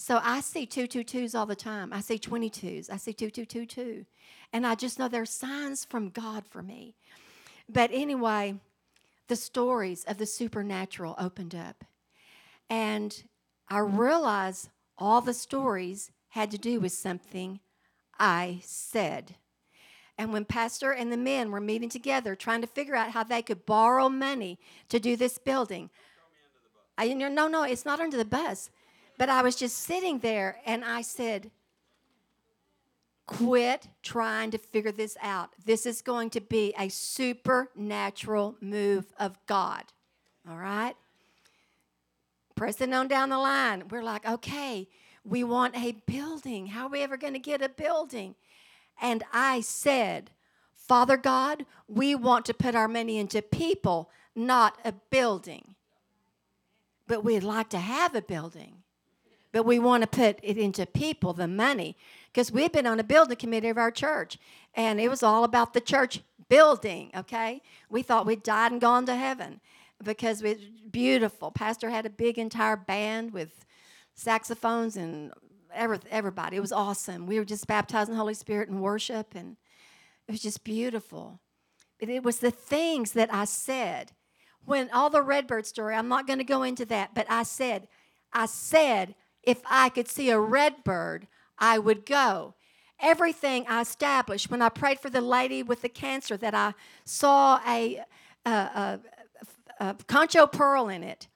[0.00, 1.92] So I see two two twos all the time.
[1.92, 2.88] I see 22s.
[2.88, 4.06] I see 2222.
[4.50, 6.94] And I just know there's signs from God for me.
[7.68, 8.54] But anyway,
[9.28, 11.84] the stories of the supernatural opened up.
[12.70, 13.24] And
[13.68, 17.60] I realized all the stories had to do with something
[18.18, 19.34] I said.
[20.16, 23.42] And when Pastor and the men were meeting together, trying to figure out how they
[23.42, 24.58] could borrow money
[24.88, 25.90] to do this building,
[26.96, 28.70] I, no, no, it's not under the bus.
[29.20, 31.50] But I was just sitting there and I said,
[33.26, 35.50] Quit trying to figure this out.
[35.62, 39.84] This is going to be a supernatural move of God.
[40.48, 40.94] All right?
[42.54, 44.88] Pressing on down the line, we're like, okay,
[45.22, 46.68] we want a building.
[46.68, 48.36] How are we ever going to get a building?
[49.02, 50.30] And I said,
[50.72, 55.74] Father God, we want to put our money into people, not a building.
[57.06, 58.79] But we'd like to have a building.
[59.52, 61.96] But we want to put it into people, the money.
[62.32, 64.38] Because we've been on a building committee of our church,
[64.74, 67.60] and it was all about the church building, okay?
[67.88, 69.60] We thought we'd died and gone to heaven
[70.02, 71.50] because it was beautiful.
[71.50, 73.64] Pastor had a big entire band with
[74.14, 75.32] saxophones and
[75.74, 76.56] every, everybody.
[76.56, 77.26] It was awesome.
[77.26, 79.56] We were just baptized in the Holy Spirit and worship, and
[80.28, 81.40] it was just beautiful.
[81.98, 84.12] But it was the things that I said.
[84.64, 87.88] when all the redbird story, I'm not going to go into that, but I said,
[88.32, 91.26] I said, if I could see a red bird,
[91.58, 92.54] I would go.
[93.00, 96.74] Everything I established when I prayed for the lady with the cancer that I
[97.04, 98.04] saw a,
[98.44, 99.00] a, a,
[99.80, 101.28] a concho pearl in it.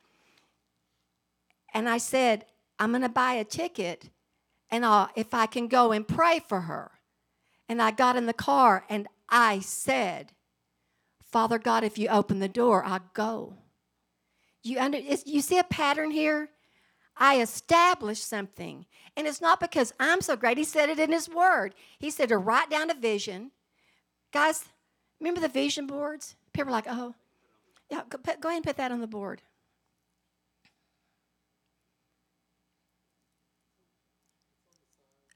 [1.73, 2.45] And I said,
[2.79, 4.11] I'm going to buy a ticket
[4.71, 6.91] and I'll, if I can go and pray for her.
[7.69, 10.33] And I got in the car and I said,
[11.31, 13.55] Father God, if you open the door, I'll go.
[14.63, 16.51] You, under, you see a pattern here?
[17.17, 18.87] I established something.
[19.17, 20.59] And it's not because I'm so great.
[20.59, 21.75] He said it in His Word.
[21.99, 23.53] He said to write down a vision.
[24.33, 24.65] Guys,
[25.21, 26.35] remember the vision boards?
[26.53, 27.15] People are like, oh,
[27.91, 29.43] yeah, go, put, go ahead and put that on the board.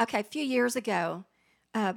[0.01, 1.25] Okay, a few years ago,
[1.75, 1.95] uh,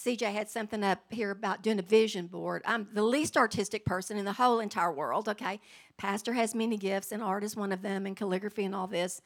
[0.00, 2.62] CJ had something up here about doing a vision board.
[2.64, 5.60] I'm the least artistic person in the whole entire world, okay?
[5.98, 9.20] Pastor has many gifts, and art is one of them, and calligraphy and all this.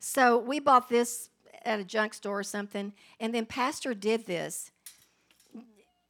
[0.00, 1.30] So we bought this
[1.64, 4.72] at a junk store or something, and then Pastor did this,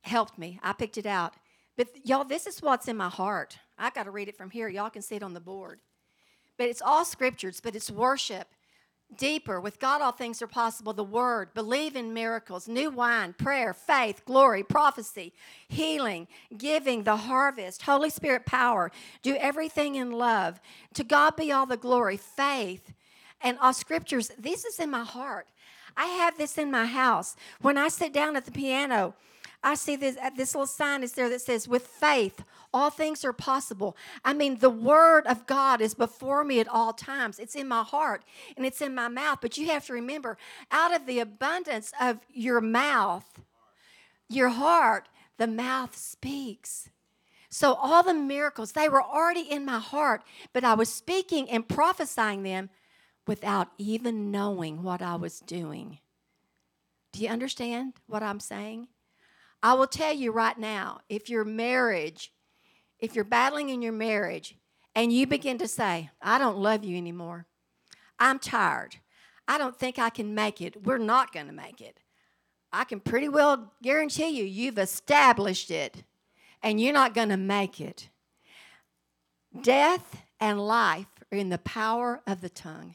[0.00, 0.59] helped me.
[0.62, 1.35] I picked it out.
[1.76, 3.59] But y'all, this is what's in my heart.
[3.79, 4.68] I got to read it from here.
[4.68, 5.81] Y'all can see it on the board.
[6.57, 8.48] But it's all scriptures, but it's worship
[9.16, 9.60] deeper.
[9.60, 10.92] With God, all things are possible.
[10.92, 15.32] The Word, believe in miracles, new wine, prayer, faith, glory, prophecy,
[15.68, 18.90] healing, giving, the harvest, Holy Spirit power.
[19.22, 20.60] Do everything in love.
[20.94, 22.92] To God be all the glory, faith,
[23.40, 24.30] and all scriptures.
[24.38, 25.46] This is in my heart.
[25.96, 27.36] I have this in my house.
[27.60, 29.14] When I sit down at the piano,
[29.66, 33.24] I see this, uh, this little sign is there that says, with faith, all things
[33.24, 33.96] are possible.
[34.24, 37.40] I mean, the word of God is before me at all times.
[37.40, 38.22] It's in my heart
[38.57, 39.40] and it's in my mouth.
[39.42, 40.38] But you have to remember,
[40.70, 43.40] out of the abundance of your mouth,
[44.29, 46.88] your heart, the mouth speaks.
[47.50, 51.68] So all the miracles, they were already in my heart, but I was speaking and
[51.68, 52.70] prophesying them
[53.26, 55.98] without even knowing what I was doing.
[57.11, 58.87] Do you understand what I'm saying?
[59.62, 62.32] I will tell you right now if your marriage,
[62.98, 64.56] if you're battling in your marriage
[64.94, 67.46] and you begin to say, I don't love you anymore,
[68.18, 68.96] I'm tired,
[69.48, 72.00] I don't think I can make it, we're not going to make it.
[72.72, 76.04] I can pretty well guarantee you, you've established it
[76.62, 78.08] and you're not going to make it.
[79.62, 82.94] Death and life are in the power of the tongue.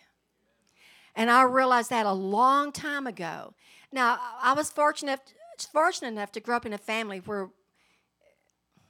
[1.15, 3.53] And I realized that a long time ago.
[3.91, 5.33] Now, I was fortunate
[5.65, 7.49] fortunate enough to grow up in a family where,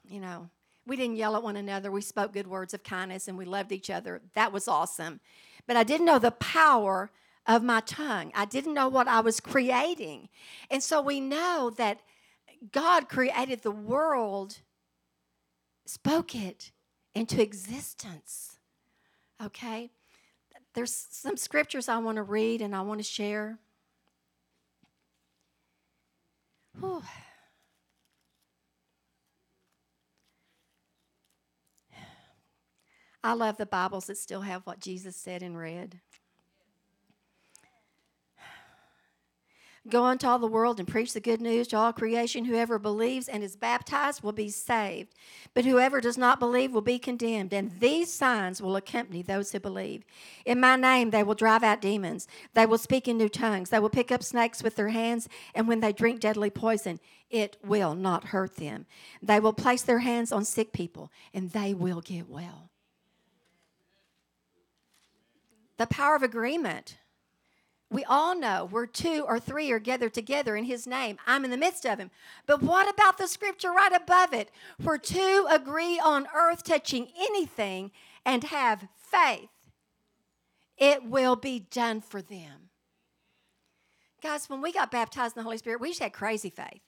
[0.07, 0.49] you know,
[0.85, 1.91] we didn't yell at one another.
[1.91, 4.21] We spoke good words of kindness and we loved each other.
[4.33, 5.19] That was awesome.
[5.67, 7.11] But I didn't know the power
[7.45, 8.31] of my tongue.
[8.35, 10.29] I didn't know what I was creating.
[10.69, 12.01] And so we know that
[12.71, 14.59] God created the world,
[15.85, 16.71] spoke it
[17.15, 18.57] into existence.
[19.43, 19.91] Okay?
[20.73, 23.59] There's some scriptures I want to read and I want to share.
[26.79, 27.03] Whew.
[33.23, 36.01] I love the Bibles that still have what Jesus said in red.
[39.89, 42.45] Go into all the world and preach the good news to all creation.
[42.45, 45.15] Whoever believes and is baptized will be saved,
[45.55, 47.51] but whoever does not believe will be condemned.
[47.51, 50.03] And these signs will accompany those who believe.
[50.45, 52.27] In my name, they will drive out demons.
[52.53, 53.71] They will speak in new tongues.
[53.71, 56.99] They will pick up snakes with their hands, and when they drink deadly poison,
[57.31, 58.85] it will not hurt them.
[59.23, 62.69] They will place their hands on sick people, and they will get well.
[65.77, 66.97] The power of agreement.
[67.91, 71.17] We all know where two or three are gathered together in his name.
[71.27, 72.09] I'm in the midst of him.
[72.45, 74.49] But what about the scripture right above it?
[74.81, 77.91] Where two agree on earth touching anything
[78.25, 79.49] and have faith,
[80.77, 82.69] it will be done for them.
[84.23, 86.81] Guys, when we got baptized in the Holy Spirit, we just had crazy faith.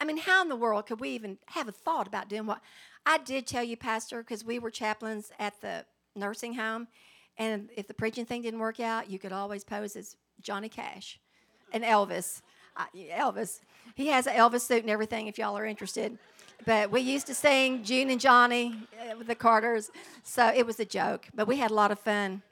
[0.00, 2.60] I mean, how in the world could we even have a thought about doing what?
[3.06, 5.84] I did tell you, Pastor, because we were chaplains at the
[6.16, 6.88] nursing home,
[7.36, 11.18] and if the preaching thing didn't work out, you could always pose as Johnny Cash
[11.72, 12.42] and Elvis.
[12.76, 13.60] Uh, Elvis.
[13.94, 16.18] He has an Elvis suit and everything if y'all are interested.
[16.66, 19.90] But we used to sing June and Johnny uh, with the Carters.
[20.22, 21.26] So it was a joke.
[21.34, 22.42] But we had a lot of fun.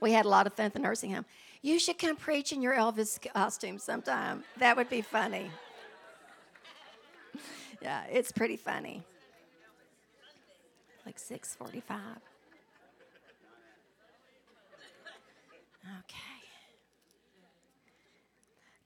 [0.00, 1.24] We had a lot of fun at the nursing home.
[1.62, 4.44] You should come preach in your Elvis costume sometime.
[4.58, 5.50] That would be funny.
[7.80, 9.04] Yeah, it's pretty funny.
[11.06, 11.98] Like 645.
[16.00, 16.27] Okay.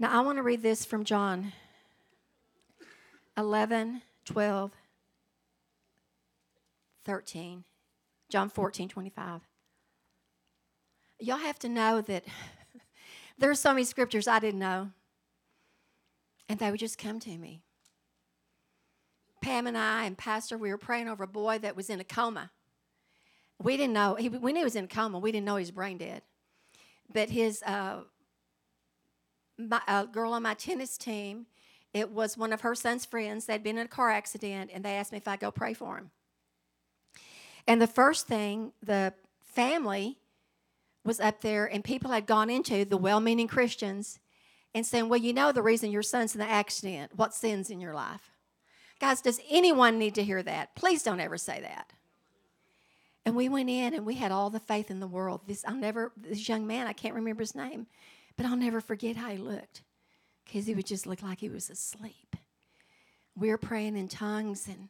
[0.03, 1.53] Now, I want to read this from John
[3.39, 4.73] 11, 12,
[7.05, 7.65] 13,
[8.29, 9.43] John 14, 25.
[11.21, 12.25] Y'all have to know that
[13.39, 14.91] there are so many scriptures I didn't know.
[16.49, 17.63] And they would just come to me.
[19.41, 22.05] Pam and I and Pastor, we were praying over a boy that was in a
[22.05, 22.51] coma.
[23.63, 25.21] We didn't know, he, we knew he was in a coma.
[25.21, 26.23] We didn't know he was brain dead.
[27.15, 28.01] But his, uh,
[29.69, 31.47] my, a girl on my tennis team,
[31.95, 33.47] it was one of her son's friends.
[33.47, 35.99] They'd been in a car accident, and they asked me if I'd go pray for
[35.99, 36.11] him.
[37.67, 40.19] And the first thing, the family
[41.05, 44.19] was up there, and people had gone into the well meaning Christians
[44.75, 47.81] and saying, Well, you know the reason your son's in the accident, what sin's in
[47.81, 48.31] your life.
[49.01, 50.75] Guys, does anyone need to hear that?
[50.75, 51.93] Please don't ever say that.
[53.25, 55.43] And we went in and we had all the faith in the world.
[55.47, 57.87] This I'll never this young man, I can't remember his name,
[58.37, 59.83] but I'll never forget how he looked.
[60.45, 62.37] Because he would just look like he was asleep.
[63.37, 64.89] We were praying in tongues and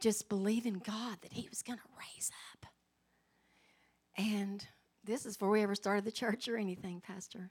[0.00, 2.66] just believing God that he was gonna raise up.
[4.16, 4.66] And
[5.04, 7.50] this is before we ever started the church or anything, Pastor.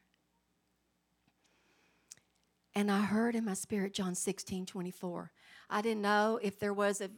[2.76, 5.32] And I heard in my spirit John 16, 24.
[5.70, 7.10] I didn't know if there was a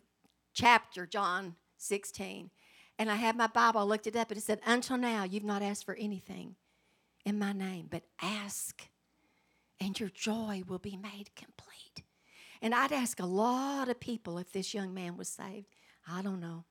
[0.53, 2.49] chapter, John 16.
[2.97, 5.43] And I had my Bible, I looked it up, and it said, Until now, you've
[5.43, 6.55] not asked for anything
[7.25, 8.87] in my name, but ask,
[9.79, 12.03] and your joy will be made complete.
[12.61, 15.67] And I'd ask a lot of people if this young man was saved.
[16.07, 16.65] I don't know.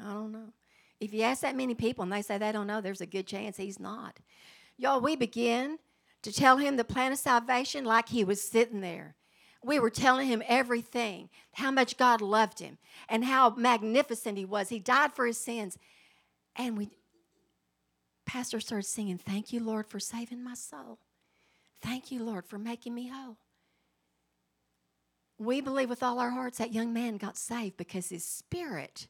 [0.00, 0.52] I don't know.
[0.98, 3.26] If you ask that many people and they say they don't know, there's a good
[3.26, 4.18] chance he's not.
[4.76, 5.78] Y'all, we begin
[6.22, 9.14] to tell him the plan of salvation like he was sitting there.
[9.62, 12.78] We were telling him everything, how much God loved him,
[13.08, 14.70] and how magnificent he was.
[14.70, 15.78] He died for his sins.
[16.56, 16.90] And we,
[18.26, 20.98] Pastor started singing, Thank you, Lord, for saving my soul.
[21.82, 23.36] Thank you, Lord, for making me whole.
[25.38, 29.08] We believe with all our hearts that young man got saved because his spirit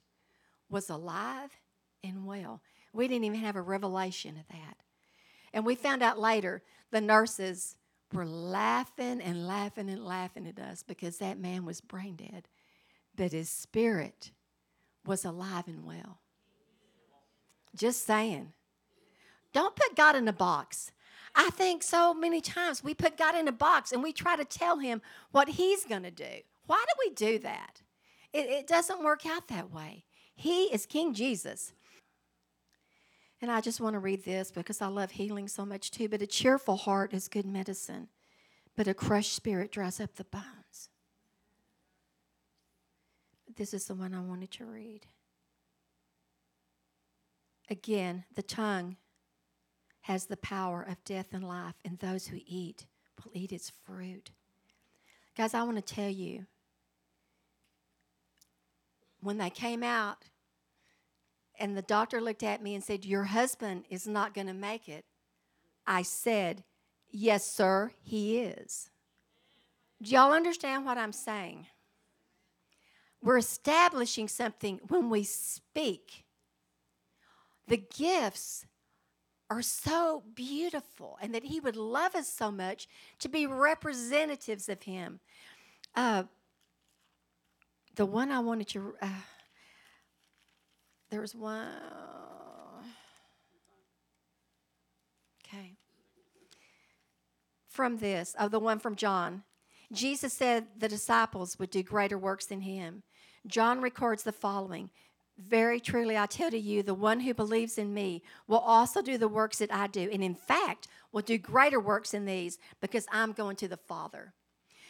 [0.69, 1.51] was alive
[2.05, 2.63] and well.
[2.93, 4.77] We didn't even have a revelation of that.
[5.53, 7.77] And we found out later the nurses
[8.13, 12.49] were laughing and laughing and laughing at us because that man was brain dead,
[13.17, 14.31] but his spirit
[15.05, 16.19] was alive and well.
[17.75, 18.53] Just saying.
[19.53, 20.93] Don't put God in a box.
[21.35, 24.45] I think so many times we put God in a box and we try to
[24.45, 26.41] tell him what he's going to do.
[26.67, 27.83] Why do we do that?
[28.33, 30.05] It, it doesn't work out that way.
[30.35, 31.73] He is King Jesus.
[33.43, 36.09] And I just want to read this because I love healing so much too.
[36.09, 38.09] But a cheerful heart is good medicine,
[38.77, 40.91] but a crushed spirit dries up the bones.
[43.57, 45.07] This is the one I wanted to read.
[47.69, 48.97] Again, the tongue
[50.03, 52.87] has the power of death and life, and those who eat
[53.23, 54.31] will eat its fruit.
[55.37, 56.47] Guys, I want to tell you
[59.21, 60.25] when they came out
[61.59, 64.89] and the doctor looked at me and said, Your husband is not going to make
[64.89, 65.05] it.
[65.87, 66.65] I said,
[67.11, 68.89] Yes, sir, he is.
[70.03, 71.67] Do y'all understand what I'm saying?
[73.23, 76.25] We're establishing something when we speak.
[77.69, 78.65] The gifts
[79.51, 82.89] are so beautiful, and that He would love us so much
[83.19, 85.21] to be representatives of Him.
[85.95, 86.23] Uh,
[87.97, 88.95] the one I wanted to.
[89.03, 89.09] Uh,
[91.11, 91.67] there was one.
[95.45, 95.73] Okay.
[97.69, 99.43] From this, of oh, the one from John.
[99.93, 103.03] Jesus said the disciples would do greater works than him.
[103.47, 104.91] John records the following
[105.41, 109.17] Very truly, I tell to you, the one who believes in me will also do
[109.17, 113.07] the works that I do, and in fact, will do greater works than these because
[113.11, 114.35] I'm going to the Father.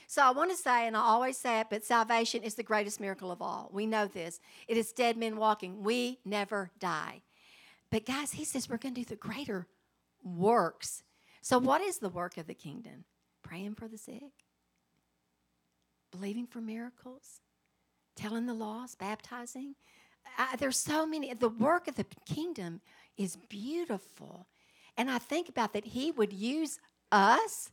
[0.08, 2.98] So I want to say, and I always say it, but salvation is the greatest
[2.98, 3.70] miracle of all.
[3.72, 4.40] We know this.
[4.66, 5.84] It is dead men walking.
[5.84, 7.22] We never die.
[7.92, 9.68] But guys, he says we're going to do the greater
[10.24, 11.04] works.
[11.42, 13.04] So, what is the work of the kingdom?
[13.42, 14.32] Praying for the sick,
[16.10, 17.40] believing for miracles,
[18.16, 19.76] telling the lost, baptizing.
[20.38, 21.32] I, there's so many.
[21.34, 22.80] The work of the kingdom
[23.16, 24.46] is beautiful.
[24.96, 26.78] And I think about that he would use
[27.12, 27.70] us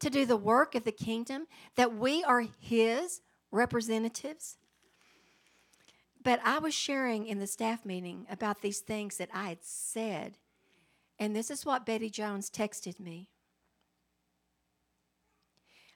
[0.00, 3.20] to do the work of the kingdom, that we are His
[3.50, 4.58] representatives.
[6.22, 10.38] But I was sharing in the staff meeting about these things that I had said,
[11.18, 13.30] and this is what Betty Jones texted me.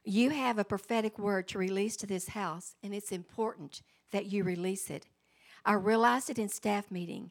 [0.03, 3.83] You have a prophetic word to release to this house, and it's important
[4.13, 5.07] that you release it.
[5.65, 7.31] I realized it in staff meeting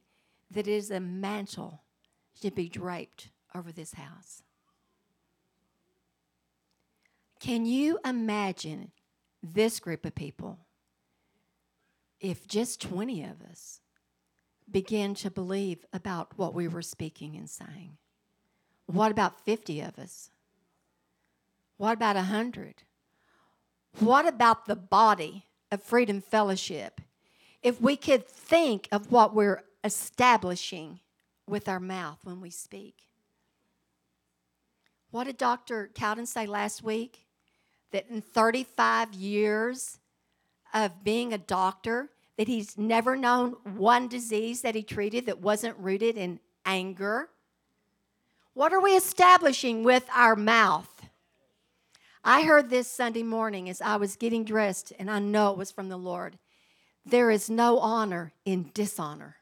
[0.52, 1.82] that it is a mantle
[2.40, 4.44] should be draped over this house.
[7.40, 8.92] Can you imagine
[9.42, 10.60] this group of people
[12.20, 13.80] if just 20 of us
[14.70, 17.98] begin to believe about what we were speaking and saying?
[18.86, 20.30] What about 50 of us?
[21.78, 22.84] What about 100?
[24.00, 27.00] What about the body of Freedom Fellowship?
[27.62, 31.00] If we could think of what we're establishing
[31.48, 32.96] with our mouth when we speak.
[35.12, 35.90] What did Dr.
[35.94, 37.26] Cowden say last week?
[37.92, 39.98] That in 35 years
[40.74, 45.76] of being a doctor, that he's never known one disease that he treated that wasn't
[45.80, 47.30] rooted in anger.
[48.54, 51.10] What are we establishing with our mouth?
[52.24, 55.72] I heard this Sunday morning as I was getting dressed, and I know it was
[55.72, 56.38] from the Lord.
[57.10, 59.38] There is no honor in dishonor.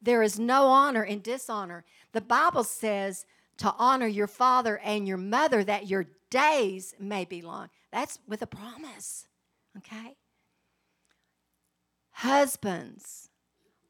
[0.00, 1.84] There is no honor in dishonor.
[2.12, 3.24] The Bible says
[3.58, 7.70] to honor your father and your mother that your days may be long.
[7.92, 9.26] That's with a promise,
[9.78, 10.16] okay?
[12.10, 13.28] Husbands,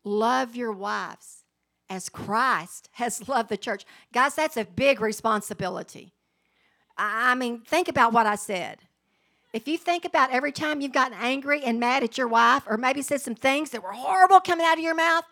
[0.05, 1.45] love your wives
[1.89, 3.85] as Christ has loved the church.
[4.12, 6.12] Guys, that's a big responsibility.
[6.97, 8.78] I mean, think about what I said.
[9.55, 12.76] If you think about every time you've gotten angry and mad at your wife, or
[12.76, 15.22] maybe said some things that were horrible coming out of your mouth,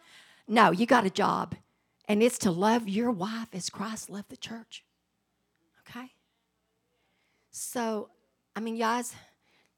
[0.46, 1.56] no, you got a job.
[2.06, 4.84] And it's to love your wife as Christ loved the church.
[5.80, 6.12] Okay?
[7.50, 8.10] So,
[8.54, 9.12] I mean, guys,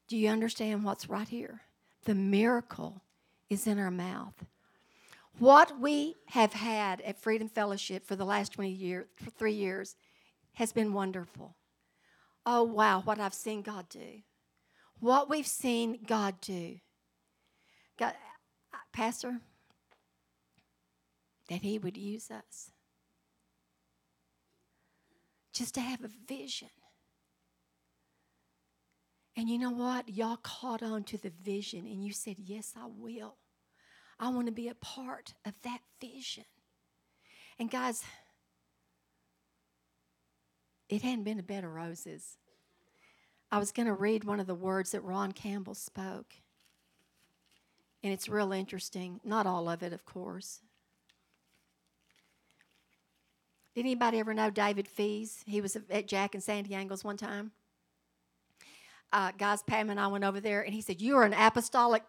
[0.07, 1.61] do you understand what's right here?
[2.03, 3.01] The miracle
[3.49, 4.45] is in our mouth.
[5.39, 9.95] What we have had at Freedom Fellowship for the last 20 years, for three years,
[10.53, 11.55] has been wonderful.
[12.45, 14.21] Oh, wow, what I've seen God do.
[14.99, 16.77] What we've seen God do.
[17.97, 18.13] God,
[18.73, 19.39] uh, Pastor,
[21.49, 22.71] that He would use us
[25.53, 26.69] just to have a vision.
[29.37, 30.09] And you know what?
[30.09, 33.35] Y'all caught on to the vision and you said, Yes, I will.
[34.19, 36.45] I want to be a part of that vision.
[37.59, 38.03] And guys,
[40.87, 42.37] it hadn't been a bed of roses.
[43.55, 46.33] I was going to read one of the words that Ron Campbell spoke.
[48.03, 49.21] And it's real interesting.
[49.23, 50.59] Not all of it, of course.
[53.73, 55.41] Did anybody ever know David Fees?
[55.47, 57.51] He was at Jack and Sandy Angles one time.
[59.13, 62.03] Uh, guys, Pam and I went over there, and he said, You are an apostolic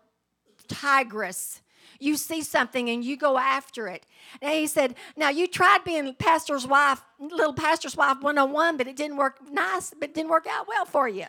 [0.67, 1.63] tigress.
[1.99, 4.07] You see something and you go after it.
[4.41, 8.97] And he said, Now you tried being pastor's wife, little pastor's wife 101, but it
[8.97, 11.27] didn't work nice, but it didn't work out well for you.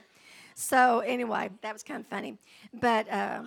[0.56, 2.38] So, anyway, that was kind of funny.
[2.74, 3.44] But uh,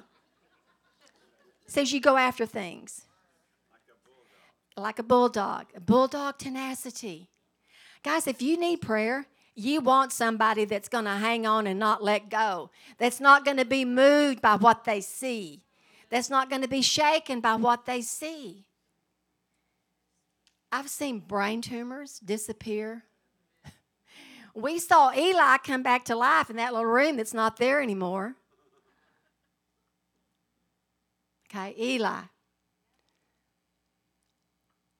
[1.66, 3.06] says you go after things
[4.76, 7.28] like a bulldog, a bulldog tenacity.
[8.02, 12.02] Guys, if you need prayer, you want somebody that's going to hang on and not
[12.02, 15.62] let go, that's not going to be moved by what they see,
[16.10, 18.66] that's not going to be shaken by what they see.
[20.72, 23.04] I've seen brain tumors disappear.
[24.52, 28.34] We saw Eli come back to life in that little room that's not there anymore.
[31.48, 32.22] Okay, Eli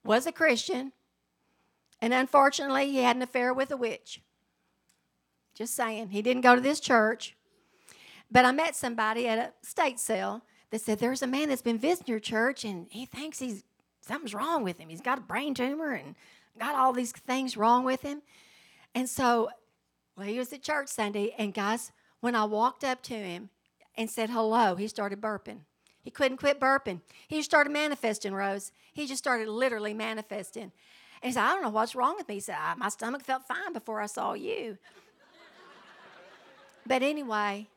[0.05, 0.93] was a Christian,
[2.01, 4.23] and unfortunately, he had an affair with a witch.
[5.55, 7.37] Just saying, he didn't go to this church.
[8.31, 11.79] But I met somebody at a state sale that said there's a man that's been
[11.79, 13.65] visiting your church, and he thinks he's
[14.01, 14.89] something's wrong with him.
[14.89, 16.15] He's got a brain tumor and
[16.59, 18.23] got all these things wrong with him.
[18.95, 19.51] And so,
[20.17, 23.51] well, he was at church Sunday, and guys, when I walked up to him
[23.97, 25.61] and said hello, he started burping.
[26.03, 27.01] He couldn't quit burping.
[27.29, 28.73] He just started manifesting, Rose.
[28.93, 30.73] He just started literally manifesting.
[31.23, 32.35] And he said, I don't know what's wrong with me.
[32.35, 34.79] He said, My stomach felt fine before I saw you.
[36.87, 37.69] but anyway,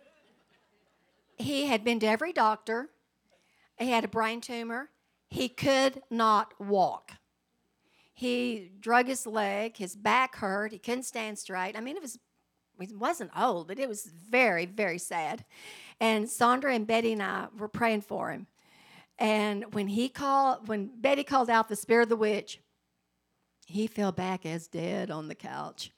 [1.37, 2.89] he had been to every doctor.
[3.77, 4.89] He had a brain tumor.
[5.29, 7.13] He could not walk.
[8.13, 11.75] He drug his leg, his back hurt, he couldn't stand straight.
[11.75, 12.19] I mean, it was
[12.79, 15.45] it wasn't old, but it was very, very sad.
[15.99, 18.47] And Sandra and Betty and I were praying for him.
[19.19, 22.59] And when he called, when Betty called out the spirit of the witch,
[23.67, 25.91] he fell back as dead on the couch.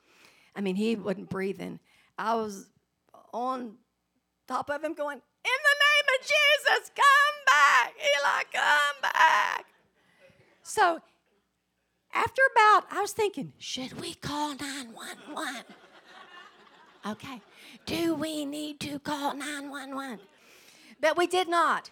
[0.56, 1.80] I mean, he wasn't breathing.
[2.18, 2.70] I was
[3.34, 3.76] on
[4.48, 7.94] top of him going, In the name of Jesus, come back.
[7.98, 9.66] Eli, come back.
[10.64, 11.02] So
[12.14, 15.64] after about, I was thinking, should we call 911?
[17.06, 17.42] Okay.
[17.86, 20.20] Do we need to call 911?
[21.00, 21.92] But we did not.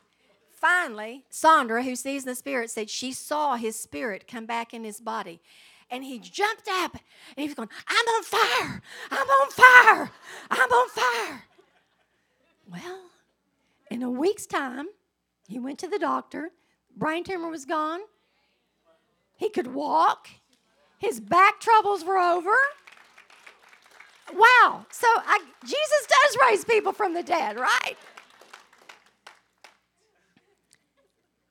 [0.49, 5.01] Finally, Sandra, who sees the spirit, said she saw his spirit come back in his
[5.01, 5.41] body.
[5.91, 8.81] And he jumped up and he was going, I'm on fire!
[9.11, 10.11] I'm on fire!
[10.49, 11.43] I'm on fire!
[12.69, 13.01] Well,
[13.91, 14.87] in a week's time,
[15.47, 16.51] he went to the doctor.
[16.95, 18.01] brain tumor was gone.
[19.35, 20.27] He could walk.
[20.99, 22.55] His back troubles were over.
[24.33, 24.85] Wow.
[24.89, 27.97] So I, Jesus does raise people from the dead, right?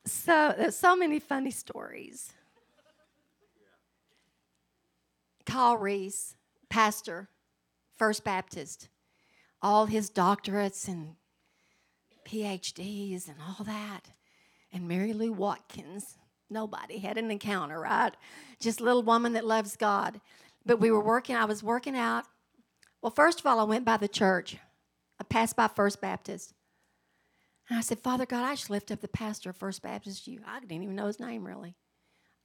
[0.04, 2.32] So there's so many funny stories.
[5.44, 6.36] Carl Reese,
[6.68, 7.28] pastor,
[7.96, 8.88] First Baptist,
[9.62, 11.14] all his doctorates and
[12.26, 14.10] PhDs and all that.
[14.72, 16.16] And Mary Lou Watkins,
[16.50, 18.12] nobody had an encounter, right?
[18.60, 20.20] Just little woman that loves God.
[20.64, 22.24] But we were working, I was working out.
[23.00, 24.56] Well, first of all, I went by the church.
[25.20, 26.54] I passed by First Baptist.
[27.68, 30.26] And I said, Father God, I just lift up the pastor of First Baptist.
[30.26, 31.74] You, I didn't even know his name really.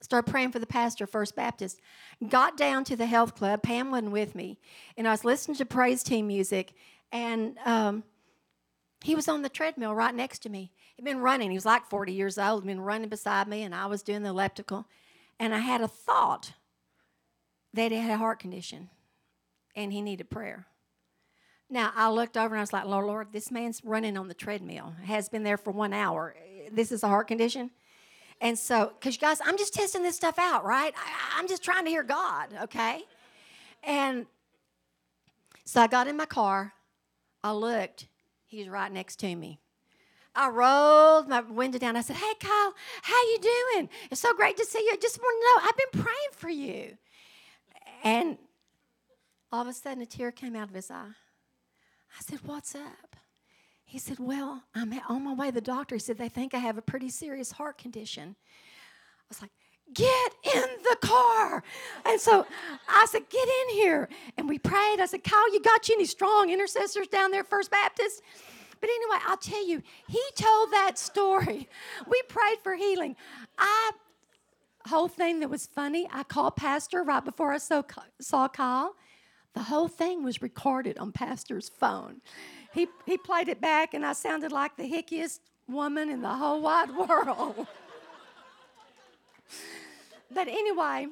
[0.00, 1.80] Started praying for the pastor of First Baptist.
[2.28, 3.62] Got down to the health club.
[3.62, 4.58] Pam wasn't with me,
[4.96, 6.72] and I was listening to praise team music,
[7.12, 8.04] and um,
[9.02, 10.72] he was on the treadmill right next to me.
[10.96, 11.50] He'd been running.
[11.50, 12.62] He was like 40 years old.
[12.62, 14.86] He'd been running beside me, and I was doing the elliptical.
[15.38, 16.52] And I had a thought
[17.72, 18.90] that he had a heart condition,
[19.76, 20.66] and he needed prayer.
[21.70, 24.34] Now I looked over and I was like, Lord, Lord, this man's running on the
[24.34, 24.94] treadmill.
[25.04, 26.34] Has been there for one hour.
[26.72, 27.70] This is a heart condition.
[28.40, 30.94] And so, because you guys, I'm just testing this stuff out, right?
[30.96, 33.02] I, I'm just trying to hear God, okay?
[33.82, 34.26] And
[35.64, 36.72] so I got in my car.
[37.42, 38.08] I looked.
[38.46, 39.60] He was right next to me.
[40.34, 41.96] I rolled my window down.
[41.96, 43.88] I said, "Hey, Kyle, how you doing?
[44.10, 44.92] It's so great to see you.
[44.92, 45.68] I just want to know.
[45.68, 46.98] I've been praying for you."
[48.04, 48.38] And
[49.50, 51.14] all of a sudden, a tear came out of his eye.
[52.18, 53.16] I said, What's up?
[53.84, 55.94] He said, Well, I'm on my way to the doctor.
[55.94, 58.36] He said, They think I have a pretty serious heart condition.
[59.18, 59.50] I was like,
[59.94, 61.62] Get in the car.
[62.04, 62.46] And so
[62.88, 64.08] I said, Get in here.
[64.36, 65.00] And we prayed.
[65.00, 68.22] I said, Kyle, you got you any strong intercessors down there, First Baptist?
[68.80, 71.68] But anyway, I'll tell you, he told that story.
[72.06, 73.16] We prayed for healing.
[73.58, 73.92] I
[74.88, 77.82] whole thing that was funny, I called Pastor right before I saw,
[78.20, 78.96] saw Kyle.
[79.54, 82.20] The whole thing was recorded on Pastor's phone.
[82.72, 86.60] He, he played it back, and I sounded like the hickiest woman in the whole
[86.60, 87.66] wide world.
[90.32, 91.08] But anyway,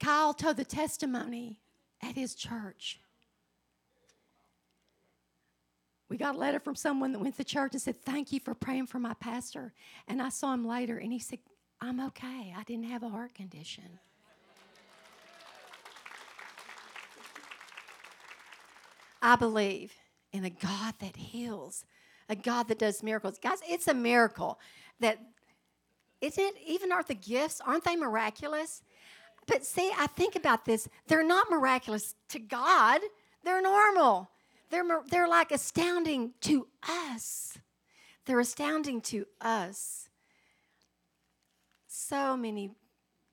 [0.00, 1.58] Kyle told the testimony
[2.02, 3.00] at his church.
[6.08, 8.54] We got a letter from someone that went to church and said, Thank you for
[8.54, 9.72] praying for my pastor.
[10.06, 11.40] And I saw him later, and he said,
[11.80, 12.54] I'm okay.
[12.56, 13.98] I didn't have a heart condition.
[19.20, 19.92] I believe
[20.32, 21.84] in a God that heals,
[22.28, 23.38] a God that does miracles.
[23.42, 24.60] Guys, it's a miracle
[25.00, 25.18] that
[26.20, 28.82] isn't it even aren't the gifts, aren't they miraculous?
[29.46, 30.88] But see, I think about this.
[31.06, 33.00] They're not miraculous to God.
[33.44, 34.30] They're normal.
[34.70, 37.58] They're, they're like astounding to us.
[38.24, 40.08] They're astounding to us.
[41.86, 42.70] So many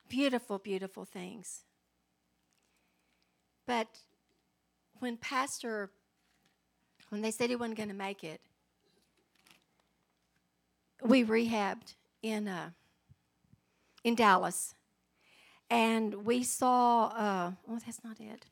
[0.08, 1.64] beautiful, beautiful things.
[3.66, 3.88] But
[5.00, 5.90] when Pastor,
[7.08, 8.40] when they said he wasn't going to make it,
[11.02, 11.94] we rehabbed
[12.24, 12.70] in uh,
[14.02, 14.74] in Dallas,
[15.70, 17.06] and we saw.
[17.08, 18.46] Uh, oh, that's not it.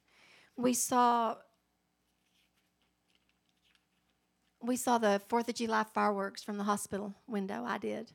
[0.56, 1.36] We saw.
[4.60, 7.64] We saw the Fourth of July fireworks from the hospital window.
[7.66, 8.12] I did.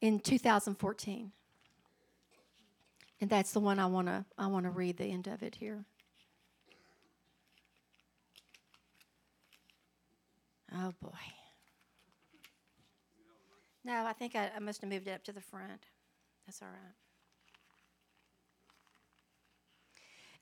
[0.00, 1.32] In 2014,
[3.20, 4.24] and that's the one I want to.
[4.36, 5.84] I want to read the end of it here.
[10.72, 11.37] Oh boy.
[13.88, 15.86] No, I think I, I must have moved it up to the front.
[16.46, 16.94] That's all right.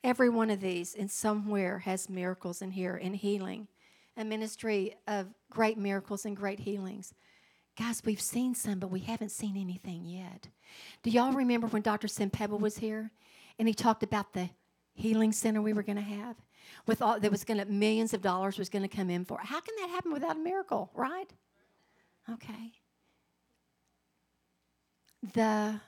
[0.03, 3.69] Every one of these in somewhere has miracles in here and healing,
[4.17, 7.15] a ministry of great miracles and great healings.
[7.79, 10.49] Guys, we've seen some, but we haven't seen anything yet.
[11.05, 12.09] Do y'all remember when Dr.
[12.09, 13.13] Sim Pebble was here
[13.61, 14.51] and he talked about the
[14.95, 16.35] healing center we were going to have?
[16.85, 19.39] with all there was going to millions of dollars was going to come in for.
[19.41, 21.33] How can that happen without a miracle, right?
[22.29, 22.73] Okay.
[25.35, 25.81] The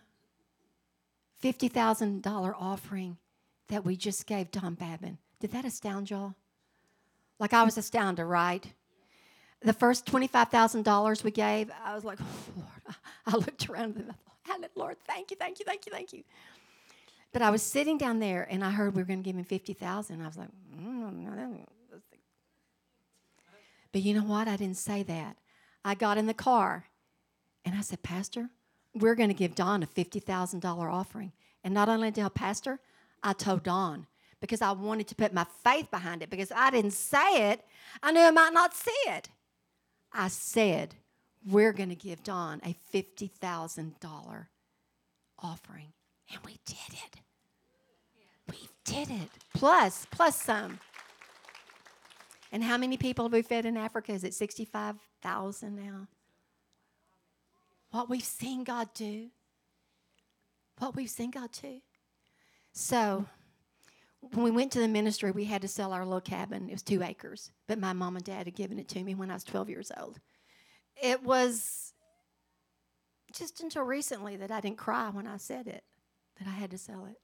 [1.42, 3.16] $50,000 offering
[3.68, 6.34] that we just gave Don Babin, did that astound y'all?
[7.38, 8.64] Like I was astounded, right?
[9.62, 12.96] The first $25,000 we gave, I was like, oh, Lord.
[13.26, 16.24] I looked around and I thought, Lord, thank you, thank you, thank you, thank you.
[17.32, 19.44] But I was sitting down there and I heard we were going to give him
[19.44, 21.18] 50000 I was like, mm,
[23.92, 24.48] but you know what?
[24.48, 25.36] I didn't say that.
[25.84, 26.86] I got in the car
[27.64, 28.50] and I said, Pastor,
[29.00, 31.32] we're going to give Don a $50,000 offering.
[31.64, 32.80] And not only did I Pastor,
[33.22, 34.06] I told Don
[34.40, 37.64] because I wanted to put my faith behind it because I didn't say it.
[38.02, 39.28] I knew I might not see it.
[40.12, 40.94] I said,
[41.46, 44.46] we're going to give Don a $50,000
[45.40, 45.92] offering.
[46.32, 47.20] And we did it.
[48.50, 49.30] We did it.
[49.54, 50.78] Plus, plus some.
[52.50, 54.12] And how many people have we fed in Africa?
[54.12, 56.06] Is it 65,000 now?
[57.90, 59.28] What we've seen God do.
[60.78, 61.80] What we've seen God do.
[62.72, 63.26] So,
[64.20, 66.68] when we went to the ministry, we had to sell our little cabin.
[66.68, 69.30] It was two acres, but my mom and dad had given it to me when
[69.30, 70.20] I was 12 years old.
[71.02, 71.92] It was
[73.32, 75.84] just until recently that I didn't cry when I said it,
[76.38, 77.18] that I had to sell it.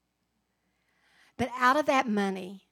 [1.37, 2.63] But out of that money,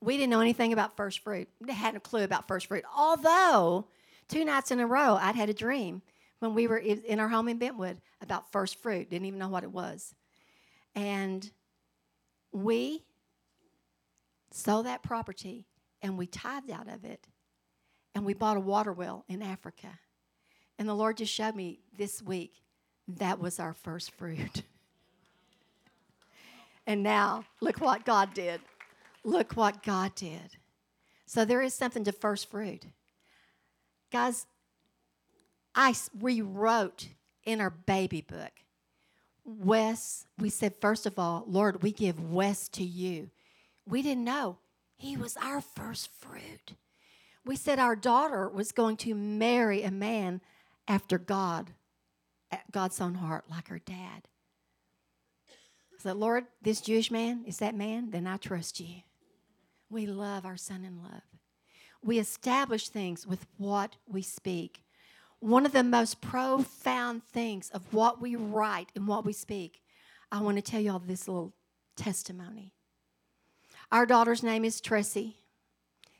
[0.00, 1.48] we didn't know anything about first fruit.
[1.60, 2.84] We hadn't a clue about first fruit.
[2.94, 3.86] Although,
[4.28, 6.02] two nights in a row, I'd had a dream
[6.42, 9.08] when we were in our home in Bentwood about first fruit.
[9.08, 10.12] Didn't even know what it was.
[10.96, 11.48] And
[12.50, 13.04] we
[14.50, 15.66] sold that property
[16.02, 17.28] and we tithed out of it
[18.12, 20.00] and we bought a water well in Africa.
[20.80, 22.54] And the Lord just showed me this week
[23.06, 24.64] that was our first fruit.
[26.88, 28.60] and now, look what God did.
[29.22, 30.56] Look what God did.
[31.24, 32.82] So there is something to first fruit.
[34.10, 34.46] Guys,
[35.74, 37.08] I rewrote
[37.44, 38.52] in our baby book.
[39.44, 43.30] Wes, we said, first of all, Lord, we give Wes to you.
[43.86, 44.58] We didn't know
[44.94, 46.74] he was our first fruit.
[47.44, 50.40] We said our daughter was going to marry a man
[50.86, 51.72] after God,
[52.70, 54.28] God's own heart, like her dad.
[55.48, 59.02] I said, Lord, this Jewish man is that man, then I trust you.
[59.90, 61.22] We love our son in love.
[62.04, 64.81] We establish things with what we speak.
[65.42, 69.82] One of the most profound things of what we write and what we speak,
[70.30, 71.52] I want to tell you all this little
[71.96, 72.74] testimony.
[73.90, 75.34] Our daughter's name is Tressie,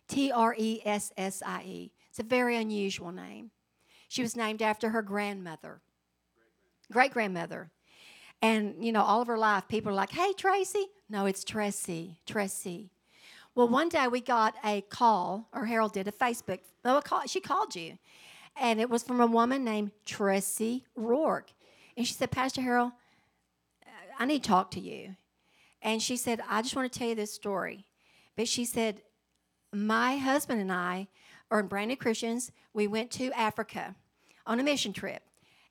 [0.08, 1.92] T R E S S I E.
[2.10, 3.52] It's a very unusual name.
[4.08, 5.82] She was named after her grandmother,
[6.90, 7.70] great grandmother.
[8.42, 10.88] And, you know, all of her life, people are like, hey, Tracy.
[11.08, 12.90] No, it's Tressie, Tressie.
[13.54, 16.58] Well, one day we got a call, or Harold did a Facebook.
[16.84, 17.98] No, call, she called you.
[18.56, 21.52] And it was from a woman named Tressie Rourke.
[21.96, 22.92] And she said, Pastor Harold,
[24.18, 25.16] I need to talk to you.
[25.80, 27.86] And she said, I just want to tell you this story.
[28.36, 29.02] But she said,
[29.72, 31.08] My husband and I
[31.50, 32.52] are brand new Christians.
[32.72, 33.94] We went to Africa
[34.46, 35.22] on a mission trip.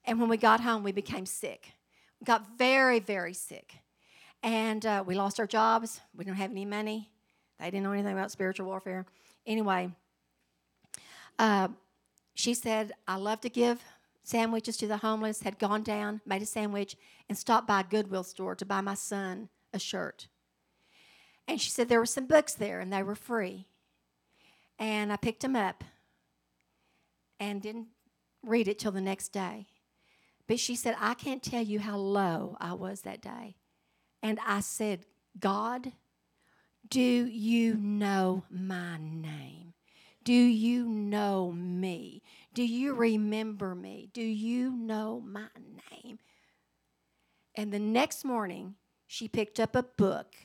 [0.05, 1.73] And when we got home, we became sick.
[2.19, 3.75] We got very, very sick.
[4.43, 6.01] And uh, we lost our jobs.
[6.15, 7.09] We didn't have any money.
[7.59, 9.05] They didn't know anything about spiritual warfare.
[9.45, 9.91] Anyway,
[11.37, 11.67] uh,
[12.33, 13.83] she said, I love to give
[14.23, 16.95] sandwiches to the homeless, had gone down, made a sandwich,
[17.27, 20.27] and stopped by a Goodwill store to buy my son a shirt.
[21.47, 23.67] And she said there were some books there and they were free.
[24.79, 25.83] And I picked them up
[27.39, 27.87] and didn't
[28.43, 29.67] read it till the next day.
[30.47, 33.55] But she said, I can't tell you how low I was that day.
[34.21, 35.05] And I said,
[35.39, 35.91] God,
[36.87, 39.70] do you know my name?
[40.23, 42.21] Do you know me?
[42.53, 44.09] Do you remember me?
[44.13, 45.47] Do you know my
[45.91, 46.19] name?
[47.55, 48.75] And the next morning,
[49.07, 50.35] she picked up a book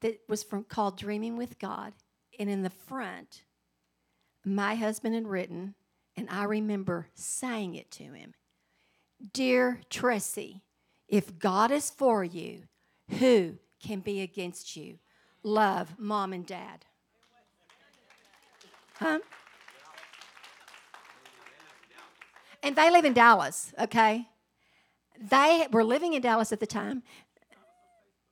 [0.00, 1.92] that was from called Dreaming with God,
[2.38, 3.42] and in the front,
[4.44, 5.74] my husband had written,
[6.16, 8.34] and I remember saying it to him.
[9.32, 10.60] Dear Tressie,
[11.08, 12.64] if God is for you,
[13.18, 14.98] who can be against you?
[15.42, 16.84] Love, mom and dad.
[18.98, 19.20] Huh?
[22.62, 24.26] And they live in Dallas, okay?
[25.20, 27.02] They were living in Dallas at the time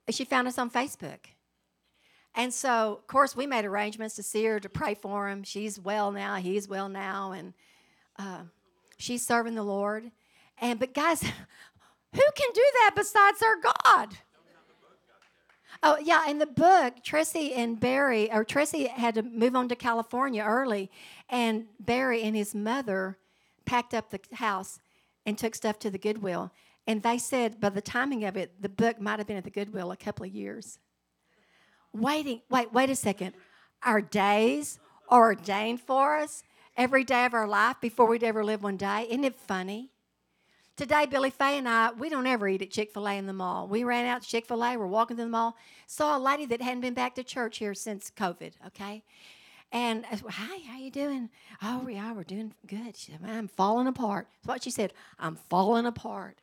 [0.09, 1.19] she found us on Facebook.
[2.35, 5.43] And so, of course, we made arrangements to see her to pray for him.
[5.43, 6.35] She's well now.
[6.35, 7.53] He's well now, and
[8.19, 8.43] uh,
[8.97, 10.11] she's serving the Lord.
[10.59, 11.21] And but guys,
[12.13, 14.17] who can do that besides our God?
[15.83, 19.75] Oh yeah, in the book, Tressie and Barry, or Tressie had to move on to
[19.75, 20.89] California early,
[21.29, 23.17] and Barry and his mother
[23.65, 24.79] packed up the house
[25.25, 26.51] and took stuff to the Goodwill.
[26.87, 29.51] And they said by the timing of it, the book might have been at the
[29.51, 30.79] Goodwill a couple of years.
[31.93, 33.33] Waiting, wait, wait a second.
[33.83, 36.43] Our days are ordained for us
[36.75, 39.05] every day of our life before we'd ever live one day.
[39.09, 39.91] Isn't it funny?
[40.77, 43.33] Today, Billy Fay and I, we don't ever eat at Chick fil A in the
[43.33, 43.67] mall.
[43.67, 45.57] We ran out to Chick fil A, we're walking to the mall,
[45.87, 49.03] saw a lady that hadn't been back to church here since COVID, okay?
[49.71, 51.29] And I said, hi, how you doing?
[51.61, 52.95] Oh, yeah, we're doing good.
[52.95, 54.27] She said, I'm falling apart.
[54.43, 54.93] That's what she said.
[55.19, 56.37] I'm falling apart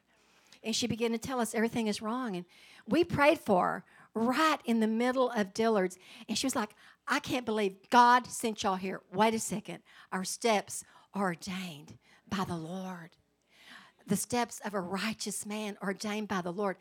[0.65, 2.35] and she began to tell us everything is wrong.
[2.35, 2.45] And
[2.89, 5.99] we prayed for her right in the middle of Dillard's.
[6.29, 6.71] And she was like,
[7.07, 9.01] I can't believe God sent y'all here.
[9.13, 9.81] Wait a second.
[10.11, 13.11] Our steps are ordained by the Lord.
[14.07, 16.77] The steps of a righteous man ordained by the Lord.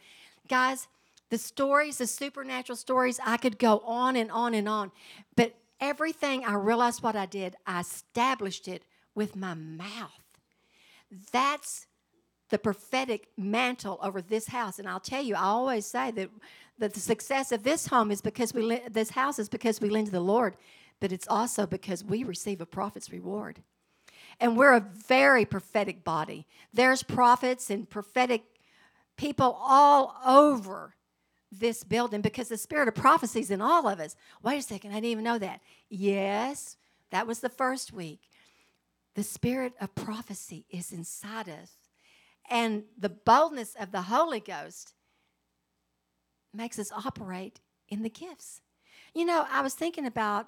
[0.47, 0.87] Guys,
[1.29, 4.91] the stories, the supernatural stories, I could go on and on and on.
[5.35, 8.83] But everything I realized what I did, I established it
[9.15, 10.23] with my mouth.
[11.31, 11.87] That's
[12.49, 14.77] the prophetic mantle over this house.
[14.77, 16.29] And I'll tell you, I always say that,
[16.77, 20.07] that the success of this home is because we this house is because we lend
[20.07, 20.55] to the Lord,
[20.99, 23.61] but it's also because we receive a prophet's reward.
[24.39, 26.47] And we're a very prophetic body.
[26.73, 28.43] There's prophets and prophetic
[29.17, 30.95] people all over
[31.51, 34.15] this building because the spirit of prophecy is in all of us.
[34.41, 35.61] Wait a second, I didn't even know that.
[35.89, 36.77] Yes,
[37.11, 38.21] that was the first week.
[39.15, 41.71] The spirit of prophecy is inside us.
[42.49, 44.93] And the boldness of the Holy Ghost
[46.53, 48.61] makes us operate in the gifts.
[49.13, 50.47] You know, I was thinking about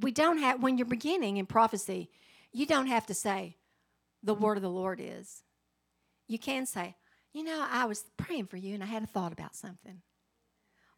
[0.00, 2.10] we don't have, when you're beginning in prophecy,
[2.52, 3.56] you don't have to say,
[4.22, 4.44] the mm-hmm.
[4.44, 5.42] word of the Lord is.
[6.28, 6.96] You can say,
[7.32, 10.00] you know, I was praying for you and I had a thought about something.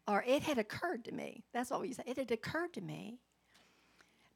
[0.07, 1.43] Or it had occurred to me.
[1.53, 2.03] That's what we say.
[2.05, 3.19] It had occurred to me.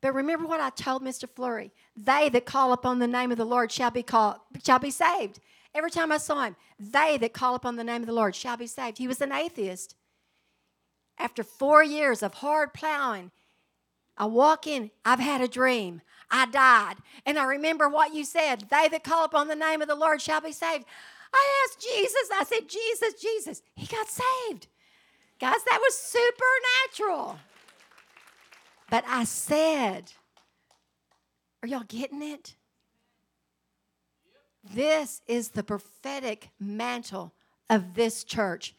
[0.02, 1.30] But remember what I told Mr.
[1.30, 1.72] Flurry.
[1.96, 5.40] They that call upon the name of the Lord shall be called shall be saved.
[5.74, 8.58] Every time I saw him, they that call upon the name of the Lord shall
[8.58, 8.98] be saved.
[8.98, 9.96] He was an atheist.
[11.18, 13.32] After four years of hard plowing,
[14.18, 16.02] I walk in, I've had a dream.
[16.34, 16.96] I died.
[17.28, 18.66] And I remember what you said.
[18.72, 20.84] They that call upon the name of the Lord shall be saved.
[21.32, 23.62] I asked Jesus, I said, Jesus, Jesus.
[23.76, 24.68] He got saved.
[25.40, 27.38] Guys, that was supernatural.
[28.90, 30.12] But I said,
[31.62, 32.56] Are y'all getting it?
[34.74, 37.34] This is the prophetic mantle
[37.70, 38.74] of this church.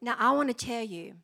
[0.00, 1.14] Now, I want to tell you,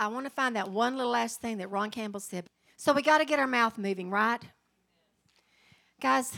[0.00, 2.46] I want to find that one little last thing that Ron Campbell said.
[2.76, 4.40] So we got to get our mouth moving, right?
[6.00, 6.32] Guys,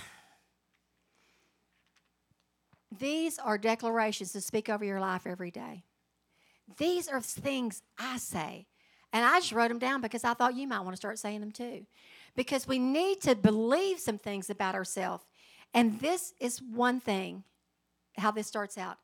[2.97, 5.85] these are declarations to speak over your life every day.
[6.77, 8.67] These are things I say.
[9.13, 11.41] And I just wrote them down because I thought you might want to start saying
[11.41, 11.87] them too.
[12.37, 15.25] Because we need to believe some things about ourselves.
[15.75, 17.43] And this is one thing
[18.17, 18.99] how this starts out.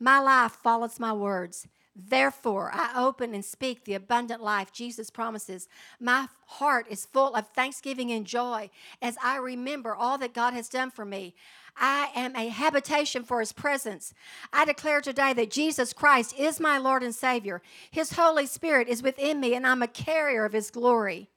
[0.00, 1.68] My life follows my words.
[1.94, 5.68] Therefore, I open and speak the abundant life Jesus promises.
[6.00, 8.70] My heart is full of thanksgiving and joy
[9.02, 11.34] as I remember all that God has done for me.
[11.76, 14.14] I am a habitation for his presence.
[14.52, 17.60] I declare today that Jesus Christ is my Lord and Savior.
[17.90, 21.28] His Holy Spirit is within me, and I'm a carrier of his glory.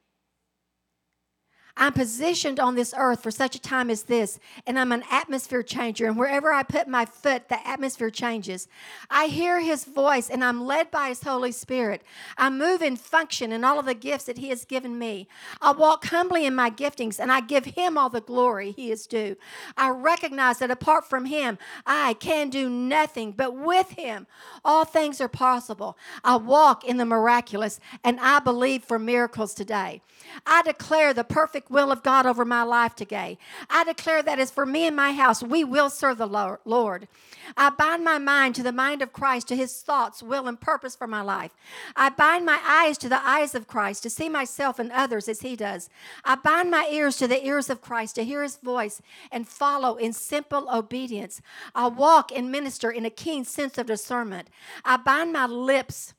[1.77, 5.61] I'm positioned on this earth for such a time as this, and I'm an atmosphere
[5.61, 6.05] changer.
[6.05, 8.69] And wherever I put my foot, the atmosphere changes.
[9.09, 12.01] I hear His voice, and I'm led by His Holy Spirit.
[12.37, 15.27] I move and function in all of the gifts that He has given me.
[15.61, 19.05] I walk humbly in my giftings, and I give Him all the glory He is
[19.05, 19.35] due.
[19.75, 24.27] I recognize that apart from Him, I can do nothing, but with Him,
[24.63, 25.97] all things are possible.
[26.23, 30.01] I walk in the miraculous, and I believe for miracles today.
[30.45, 33.37] I declare the perfect perfect will of God over my life today.
[33.69, 37.07] I declare that as for me and my house, we will serve the Lord.
[37.55, 40.95] I bind my mind to the mind of Christ, to his thoughts, will, and purpose
[40.95, 41.51] for my life.
[41.95, 45.41] I bind my eyes to the eyes of Christ, to see myself and others as
[45.41, 45.89] he does.
[46.23, 49.01] I bind my ears to the ears of Christ, to hear his voice
[49.31, 51.41] and follow in simple obedience.
[51.73, 54.49] I walk and minister in a keen sense of discernment.
[54.83, 56.14] I bind my lips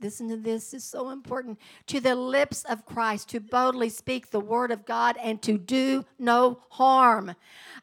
[0.00, 4.40] listen to this is so important to the lips of Christ to boldly speak the
[4.40, 7.34] word of God and to do no harm.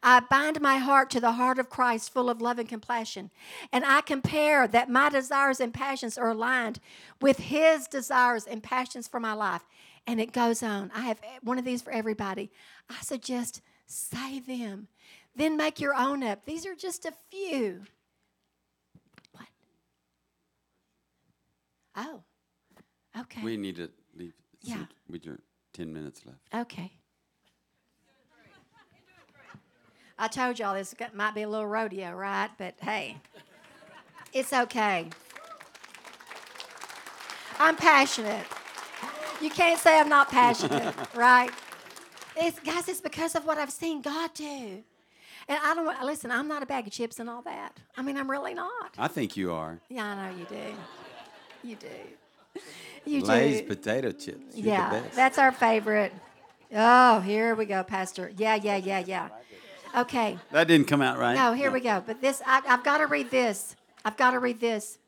[0.04, 3.32] I bind my heart to the heart of Christ full of love and compassion
[3.72, 6.80] and I compare that my desires and passions are aligned
[7.22, 9.64] with his desires and passions for my life
[10.06, 10.92] and it goes on.
[10.96, 12.52] I have one of these for everybody.
[12.90, 14.88] I suggest say them.
[15.36, 16.46] Then make your own up.
[16.46, 17.84] These are just a few.
[21.98, 22.22] Oh,
[23.20, 23.42] okay.
[23.44, 24.86] We need to leave Yeah.
[25.10, 25.40] with your
[25.74, 26.40] 10 minutes left.
[26.54, 26.92] Okay.
[30.20, 32.50] I told y'all this might be a little rodeo, right?
[32.58, 33.18] But hey,
[34.34, 35.10] it's okay.
[37.60, 38.46] I'm passionate.
[39.42, 41.52] You can't say I'm not passionate, right?
[42.36, 44.84] It's, guys, it's because of what I've seen God do.
[45.50, 47.80] And I don't listen, I'm not a bag of chips and all that.
[47.96, 48.94] I mean, I'm really not.
[48.98, 49.80] I think you are.
[49.90, 50.76] Yeah, I know you do.
[51.64, 51.88] You do.
[53.06, 53.68] You Lay's do.
[53.68, 54.54] potato chips.
[54.54, 56.12] You're the yeah, that's our favorite.
[56.76, 58.34] Oh, here we go, Pastor.
[58.36, 59.30] Yeah, yeah, yeah, yeah.
[59.96, 60.38] Okay.
[60.52, 61.34] That didn't come out right.
[61.34, 62.04] No, here we go.
[62.06, 63.78] But this, I, I've got to read this.
[64.04, 65.00] I've got to read this.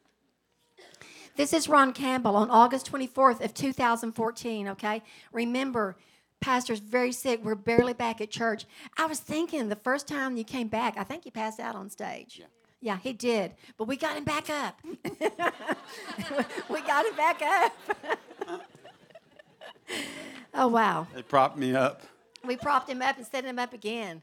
[1.35, 5.01] This is Ron Campbell on August 24th of 2014, okay?
[5.31, 5.95] Remember,
[6.41, 7.43] pastor's very sick.
[7.43, 8.65] We're barely back at church.
[8.97, 11.89] I was thinking the first time you came back, I think you passed out on
[11.89, 12.39] stage.
[12.39, 12.45] Yeah.
[12.81, 13.53] Yeah, he did.
[13.77, 14.79] But we got him back up.
[16.69, 17.73] we got him back up.
[20.53, 21.07] oh, wow.
[21.13, 22.03] They propped me up.
[22.45, 24.21] We propped him up and set him up again.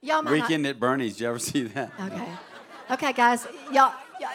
[0.00, 1.14] Y'all might not- Weekend at Bernie's.
[1.14, 1.92] Did you ever see that?
[2.00, 2.28] Okay.
[2.90, 3.46] Okay, guys.
[3.72, 4.30] Y'all, y'all,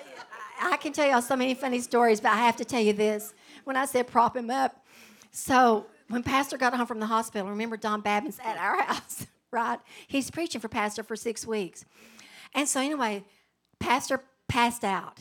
[0.61, 3.33] I can tell y'all so many funny stories, but I have to tell you this.
[3.63, 4.85] When I said prop him up,
[5.31, 9.79] so when Pastor got home from the hospital, remember Don Babbins at our house, right?
[10.07, 11.85] He's preaching for Pastor for six weeks.
[12.53, 13.23] And so, anyway,
[13.83, 15.19] Pastor passed out.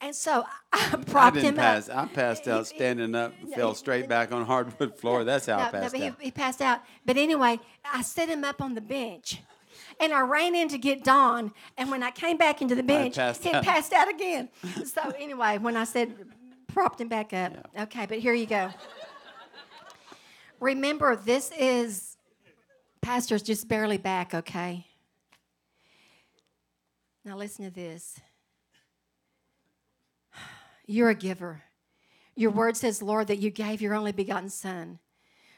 [0.00, 1.88] And so I I propped didn't him pass.
[1.88, 1.96] up.
[1.96, 5.24] I passed out standing up and fell straight back on hardwood floor.
[5.24, 6.16] That's how I No, no, passed but out.
[6.20, 6.80] he passed out.
[7.06, 9.40] But anyway, I set him up on the bench.
[10.00, 11.52] And I ran in to get Don.
[11.78, 13.64] And when I came back into the bench, passed he out.
[13.64, 14.50] passed out again.
[14.84, 16.14] So anyway, when I said
[16.68, 17.70] propped him back up.
[17.78, 18.70] Okay, but here you go.
[20.60, 22.16] Remember, this is
[23.00, 24.86] Pastor's just barely back, okay?
[27.26, 28.20] Now listen to this.
[30.86, 31.64] You're a giver.
[32.36, 35.00] Your word says, Lord, that you gave your only begotten Son.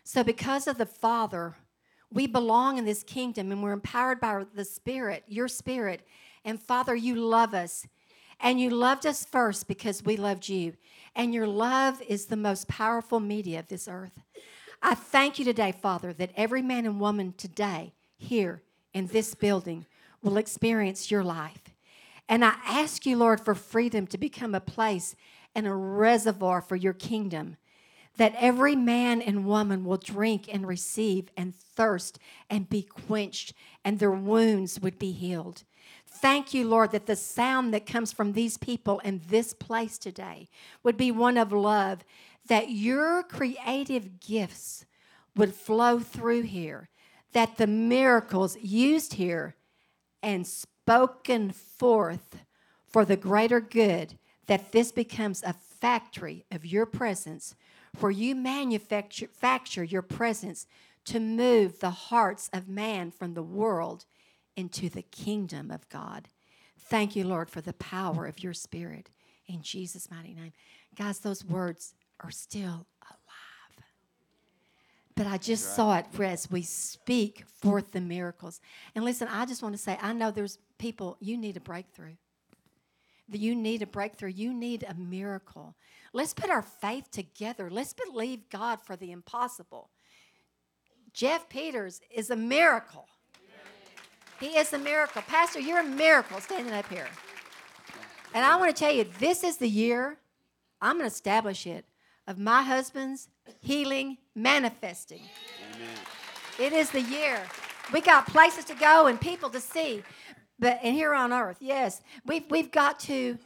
[0.03, 1.57] So, because of the Father,
[2.11, 6.07] we belong in this kingdom and we're empowered by the Spirit, your Spirit.
[6.43, 7.87] And Father, you love us.
[8.41, 10.73] And you loved us first because we loved you.
[11.15, 14.19] And your love is the most powerful media of this earth.
[14.81, 18.63] I thank you today, Father, that every man and woman today here
[18.95, 19.85] in this building
[20.23, 21.63] will experience your life.
[22.29, 25.17] And I ask you, Lord, for freedom to become a place
[25.55, 27.57] and a reservoir for your kingdom,
[28.17, 32.19] that every man and woman will drink and receive and thirst
[32.51, 33.55] and be quenched,
[33.85, 35.65] and their wounds would be healed.
[36.07, 40.49] Thank you, Lord, that the sound that comes from these people in this place today
[40.83, 42.05] would be one of love,
[42.47, 44.85] that your creative gifts
[45.37, 46.89] would flow through here,
[47.33, 49.55] that the miracles used here
[50.23, 52.39] and spoken forth
[52.87, 57.55] for the greater good, that this becomes a factory of your presence
[58.01, 60.67] where you manufacture your presence
[61.05, 64.05] to move the hearts of man from the world
[64.57, 66.29] into the kingdom of God.
[66.79, 69.11] Thank you, Lord, for the power of your spirit.
[69.47, 70.53] In Jesus' mighty name.
[70.97, 72.87] Guys, those words are still.
[75.19, 78.61] But I just saw it as we speak forth the miracles.
[78.95, 82.15] And listen, I just want to say, I know there's people, you need a breakthrough.
[83.29, 84.31] You need a breakthrough.
[84.31, 85.75] You need a miracle.
[86.13, 87.69] Let's put our faith together.
[87.69, 89.91] Let's believe God for the impossible.
[91.13, 93.09] Jeff Peters is a miracle.
[94.39, 95.23] He is a miracle.
[95.23, 97.09] Pastor, you're a miracle standing up here.
[98.35, 100.19] And I want to tell you, this is the year,
[100.81, 101.87] I'm going to establish it,
[102.29, 103.29] of my husband's
[103.61, 105.23] healing manifesting.
[106.59, 107.41] It is the year.
[107.93, 110.03] We got places to go and people to see.
[110.59, 112.01] But and here on earth, yes.
[112.27, 113.39] We've we've got to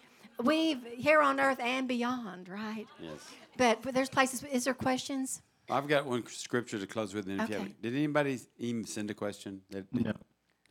[0.42, 2.86] we've here on earth and beyond, right?
[3.00, 3.20] Yes.
[3.58, 5.42] But, but there's places is there questions?
[5.70, 7.26] I've got one scripture to close with.
[7.28, 7.58] And if Okay.
[7.62, 9.62] have, did anybody even send a question?
[9.70, 10.12] That- No.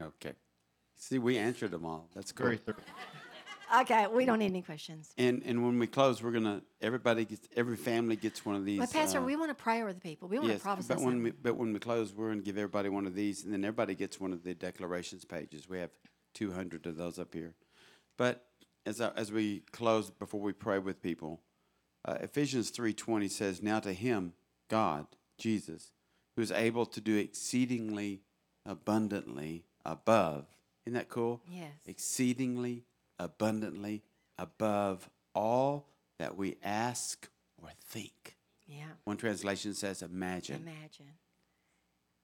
[0.02, 0.34] Okay.
[0.96, 2.10] See, we answered them all.
[2.14, 2.76] That's Very great.
[3.74, 5.14] Okay, we don't need any questions.
[5.18, 8.80] And and when we close, we're gonna everybody gets every family gets one of these.
[8.80, 10.28] But Pastor, uh, we want to pray over the people.
[10.28, 10.94] We want yes, to prophesy.
[10.94, 13.54] but when we but when we close, we're gonna give everybody one of these, and
[13.54, 15.70] then everybody gets one of the declarations pages.
[15.70, 15.92] We have
[16.34, 17.54] two hundred of those up here.
[18.18, 18.46] But
[18.86, 21.42] as I, as we close, before we pray with people,
[22.06, 24.34] uh, Ephesians three twenty says, "Now to Him,
[24.70, 25.08] God,
[25.38, 25.92] Jesus,
[26.36, 28.22] who is able to do exceedingly
[28.66, 30.46] abundantly above."
[30.86, 31.42] Isn't that cool?
[31.48, 31.74] Yes.
[31.86, 32.86] Exceedingly
[33.24, 34.04] abundantly
[34.38, 35.88] above all
[36.20, 37.30] that we ask
[37.62, 38.38] or think.
[38.68, 40.62] yeah, One translation says, imagine.
[40.62, 41.14] imagine.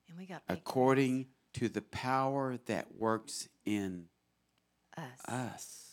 [0.08, 4.06] And we got According to the power that works in
[4.96, 5.24] us.
[5.26, 5.84] us.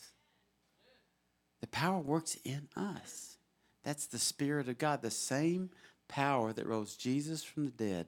[1.62, 3.38] The power works in us.
[3.84, 5.02] That's the Spirit of God.
[5.02, 5.70] The same
[6.08, 8.08] power that rose Jesus from the dead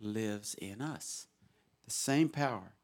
[0.00, 1.26] lives in us.
[1.84, 2.74] The same power.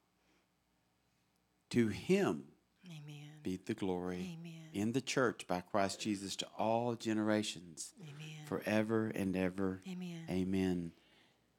[1.70, 2.44] To Him
[2.90, 3.28] Amen.
[3.42, 4.52] be the glory Amen.
[4.72, 8.46] in the church by Christ Jesus to all generations, Amen.
[8.46, 9.80] forever and ever.
[9.88, 10.24] Amen.
[10.30, 10.92] Amen.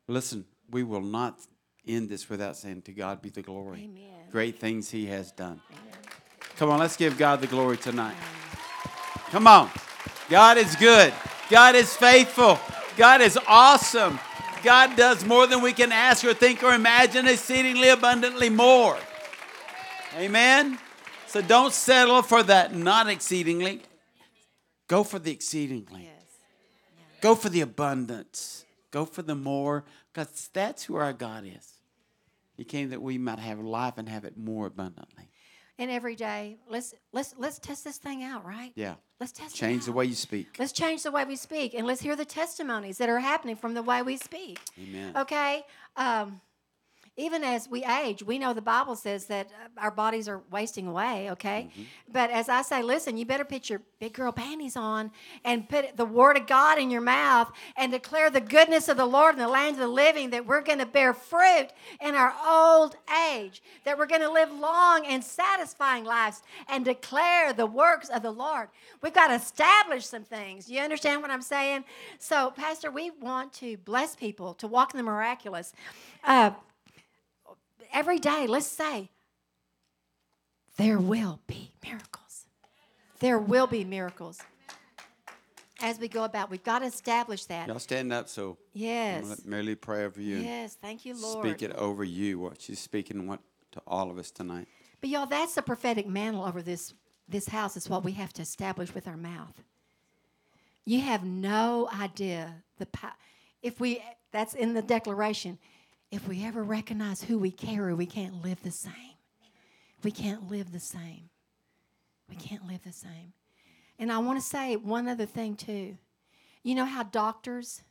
[0.07, 1.39] Listen, we will not
[1.87, 3.83] end this without saying, To God be the glory.
[3.83, 4.31] Amen.
[4.31, 5.61] Great things He has done.
[6.57, 8.17] Come on, let's give God the glory tonight.
[9.31, 9.69] Come on.
[10.29, 11.13] God is good.
[11.49, 12.59] God is faithful.
[12.97, 14.19] God is awesome.
[14.63, 18.97] God does more than we can ask or think or imagine, exceedingly abundantly more.
[20.17, 20.77] Amen.
[21.29, 23.83] So don't settle for that not exceedingly.
[24.87, 26.05] Go for the exceedingly.
[26.05, 26.25] Yes.
[27.21, 28.65] Go for the abundance.
[28.89, 31.73] Go for the more, because that's who our God is.
[32.57, 35.29] He came that we might have life and have it more abundantly.
[35.77, 38.71] And every day, let's let's let's test this thing out, right?
[38.75, 38.95] Yeah.
[39.19, 40.47] Let's test it Change the way you speak.
[40.57, 43.75] Let's change the way we speak, and let's hear the testimonies that are happening from
[43.75, 44.59] the way we speak.
[44.81, 45.15] Amen.
[45.15, 45.63] Okay.
[45.95, 46.41] Um,
[47.19, 50.87] even as we age, we know the Bible says that uh, our bodies are wasting
[50.87, 51.69] away, okay?
[51.71, 51.83] Mm-hmm.
[52.11, 55.11] But as I say, listen, you better put your big girl panties on
[55.43, 59.05] and put the word of God in your mouth and declare the goodness of the
[59.05, 61.67] Lord in the land of the living, that we're going to bear fruit
[62.01, 62.95] in our old
[63.29, 68.21] age, that we're going to live long and satisfying lives and declare the works of
[68.21, 68.69] the Lord.
[69.01, 70.69] We've got to establish some things.
[70.69, 71.83] You understand what I'm saying?
[72.17, 75.73] So, Pastor, we want to bless people to walk in the miraculous.
[76.23, 76.51] Uh,
[77.93, 79.09] every day, let's say,
[80.77, 82.45] there will be miracles.
[83.19, 84.39] There will be miracles.
[85.81, 87.67] As we go about, we've got to establish that.
[87.67, 89.25] Y'all stand up so Yes.
[89.25, 90.37] let Mary Lee pray over you.
[90.37, 90.77] Yes.
[90.81, 91.45] Thank you, Lord.
[91.45, 92.39] Speak it over you.
[92.39, 93.39] What she's speaking what
[93.71, 94.67] to all of us tonight.
[94.99, 96.93] But y'all, that's the prophetic mantle over this
[97.27, 97.77] this house.
[97.77, 99.61] Is what we have to establish with our mouth.
[100.85, 103.13] You have no idea the power.
[103.61, 105.59] If we, that's in the declaration.
[106.11, 108.93] If we ever recognize who we carry, we can't live the same.
[110.03, 111.29] We can't live the same.
[112.29, 113.33] We can't live the same.
[113.97, 115.97] And I want to say one other thing too.
[116.63, 117.83] You know how doctors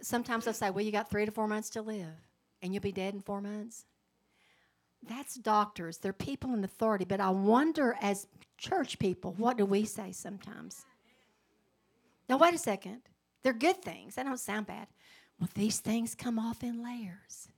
[0.00, 2.28] sometimes they'll say, "Well, you got three to four months to live,
[2.60, 3.86] and you'll be dead in four months."
[5.02, 5.98] That's doctors.
[5.98, 7.04] They're people in authority.
[7.04, 8.26] But I wonder, as
[8.58, 10.84] church people, what do we say sometimes?
[12.28, 13.02] Now, wait a second.
[13.42, 14.16] They're good things.
[14.16, 14.88] They don't sound bad.
[15.38, 17.48] Well, these things come off in layers.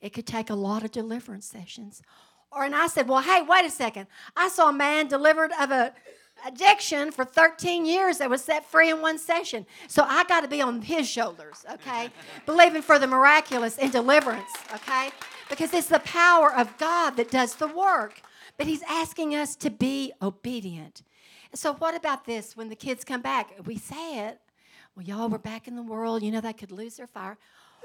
[0.00, 2.02] It could take a lot of deliverance sessions.
[2.50, 4.06] Or, and I said, well, hey, wait a second.
[4.36, 5.94] I saw a man delivered of a
[6.46, 9.64] addiction for 13 years that was set free in one session.
[9.86, 12.10] So I got to be on his shoulders, okay?
[12.46, 15.10] Believing for the miraculous and deliverance, okay?
[15.48, 18.20] Because it's the power of God that does the work.
[18.58, 21.02] But he's asking us to be obedient.
[21.54, 23.54] So what about this when the kids come back?
[23.64, 24.40] We say it,
[24.94, 27.38] well, y'all were back in the world, you know they could lose their fire.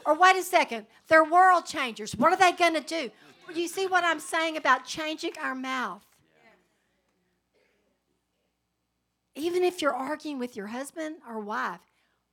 [0.05, 2.15] Or wait a second, they're world changers.
[2.15, 3.09] What are they going to do?
[3.53, 6.03] You see what I'm saying about changing our mouth?
[9.35, 11.79] Even if you're arguing with your husband or wife,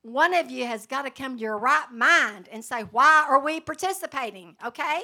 [0.02, 3.40] one of you has got to come to your right mind and say, Why are
[3.40, 4.56] we participating?
[4.64, 5.02] Okay?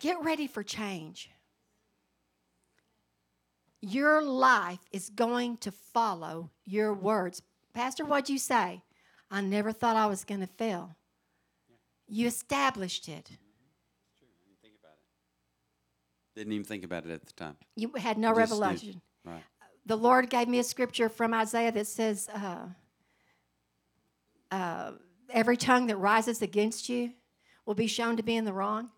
[0.00, 1.30] Get ready for change.
[3.80, 7.42] Your life is going to follow your words.
[7.72, 8.82] Pastor, what'd you say?
[9.30, 10.94] I never thought I was going to fail.
[12.08, 13.30] You established it.
[16.34, 17.56] Didn't even think about it at the time.
[17.76, 19.00] You had no Just revelation.
[19.24, 19.42] Right.
[19.86, 22.66] The Lord gave me a scripture from Isaiah that says, uh,
[24.50, 24.92] uh,
[25.32, 27.12] Every tongue that rises against you
[27.64, 28.90] will be shown to be in the wrong,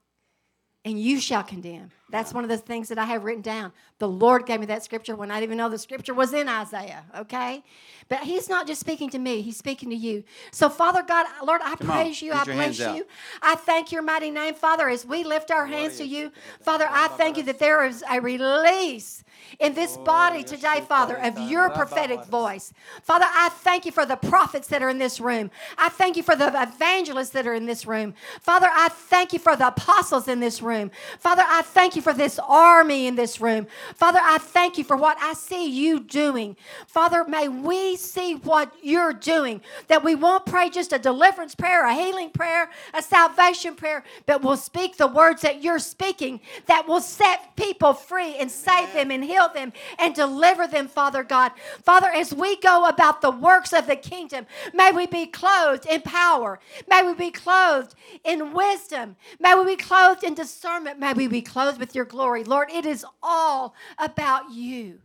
[0.84, 1.90] and you shall condemn.
[2.12, 3.72] That's one of the things that I have written down.
[3.98, 6.48] The Lord gave me that scripture when I didn't even know the scripture was in
[6.48, 7.64] Isaiah, okay?
[8.08, 10.22] But He's not just speaking to me, He's speaking to you.
[10.52, 12.96] So, Father God, Lord, I Come on, praise you, get I hands bless out.
[12.96, 13.06] you.
[13.42, 16.30] I thank your mighty name, Father, as we lift our hands to you.
[16.60, 19.24] Father, I thank you that there is a release
[19.58, 22.72] in this body today, Father, of your prophetic voice.
[23.02, 25.50] Father, I thank you for the prophets that are in this room.
[25.78, 28.14] I thank you for the evangelists that are in this room.
[28.40, 30.90] Father, I thank you for the apostles in this room.
[31.18, 33.66] Father, I thank you for this army in this room.
[33.94, 36.56] Father, I thank you for what I see you doing.
[36.86, 41.86] Father, may we see what you're doing, that we won't pray just a deliverance prayer,
[41.86, 46.86] a healing prayer, a salvation prayer, but we'll speak the words that you're speaking that
[46.86, 51.52] will set people free and save them and heal them and deliver them, Father God.
[51.82, 56.02] Father, as we go about the works of the kingdom, may we be clothed in
[56.02, 56.58] power.
[56.88, 59.16] May we be clothed in wisdom.
[59.40, 60.98] May we be clothed in discernment.
[60.98, 62.42] May we be clothed with your glory.
[62.42, 65.00] Lord, it is all about you.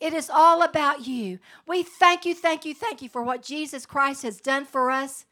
[0.00, 1.38] It is all about you.
[1.68, 5.24] We thank you, thank you, thank you for what Jesus Christ has done for us.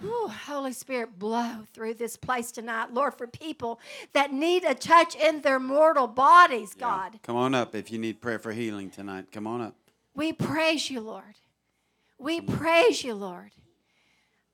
[0.00, 3.80] Whew, Holy Spirit, blow through this place tonight, Lord, for people
[4.12, 6.86] that need a touch in their mortal bodies, Yeah.
[6.86, 7.18] God.
[7.24, 9.32] Come on up if you need prayer for healing tonight.
[9.32, 9.74] Come on up.
[10.14, 11.34] We praise you, Lord.
[12.18, 13.50] We praise you, Lord.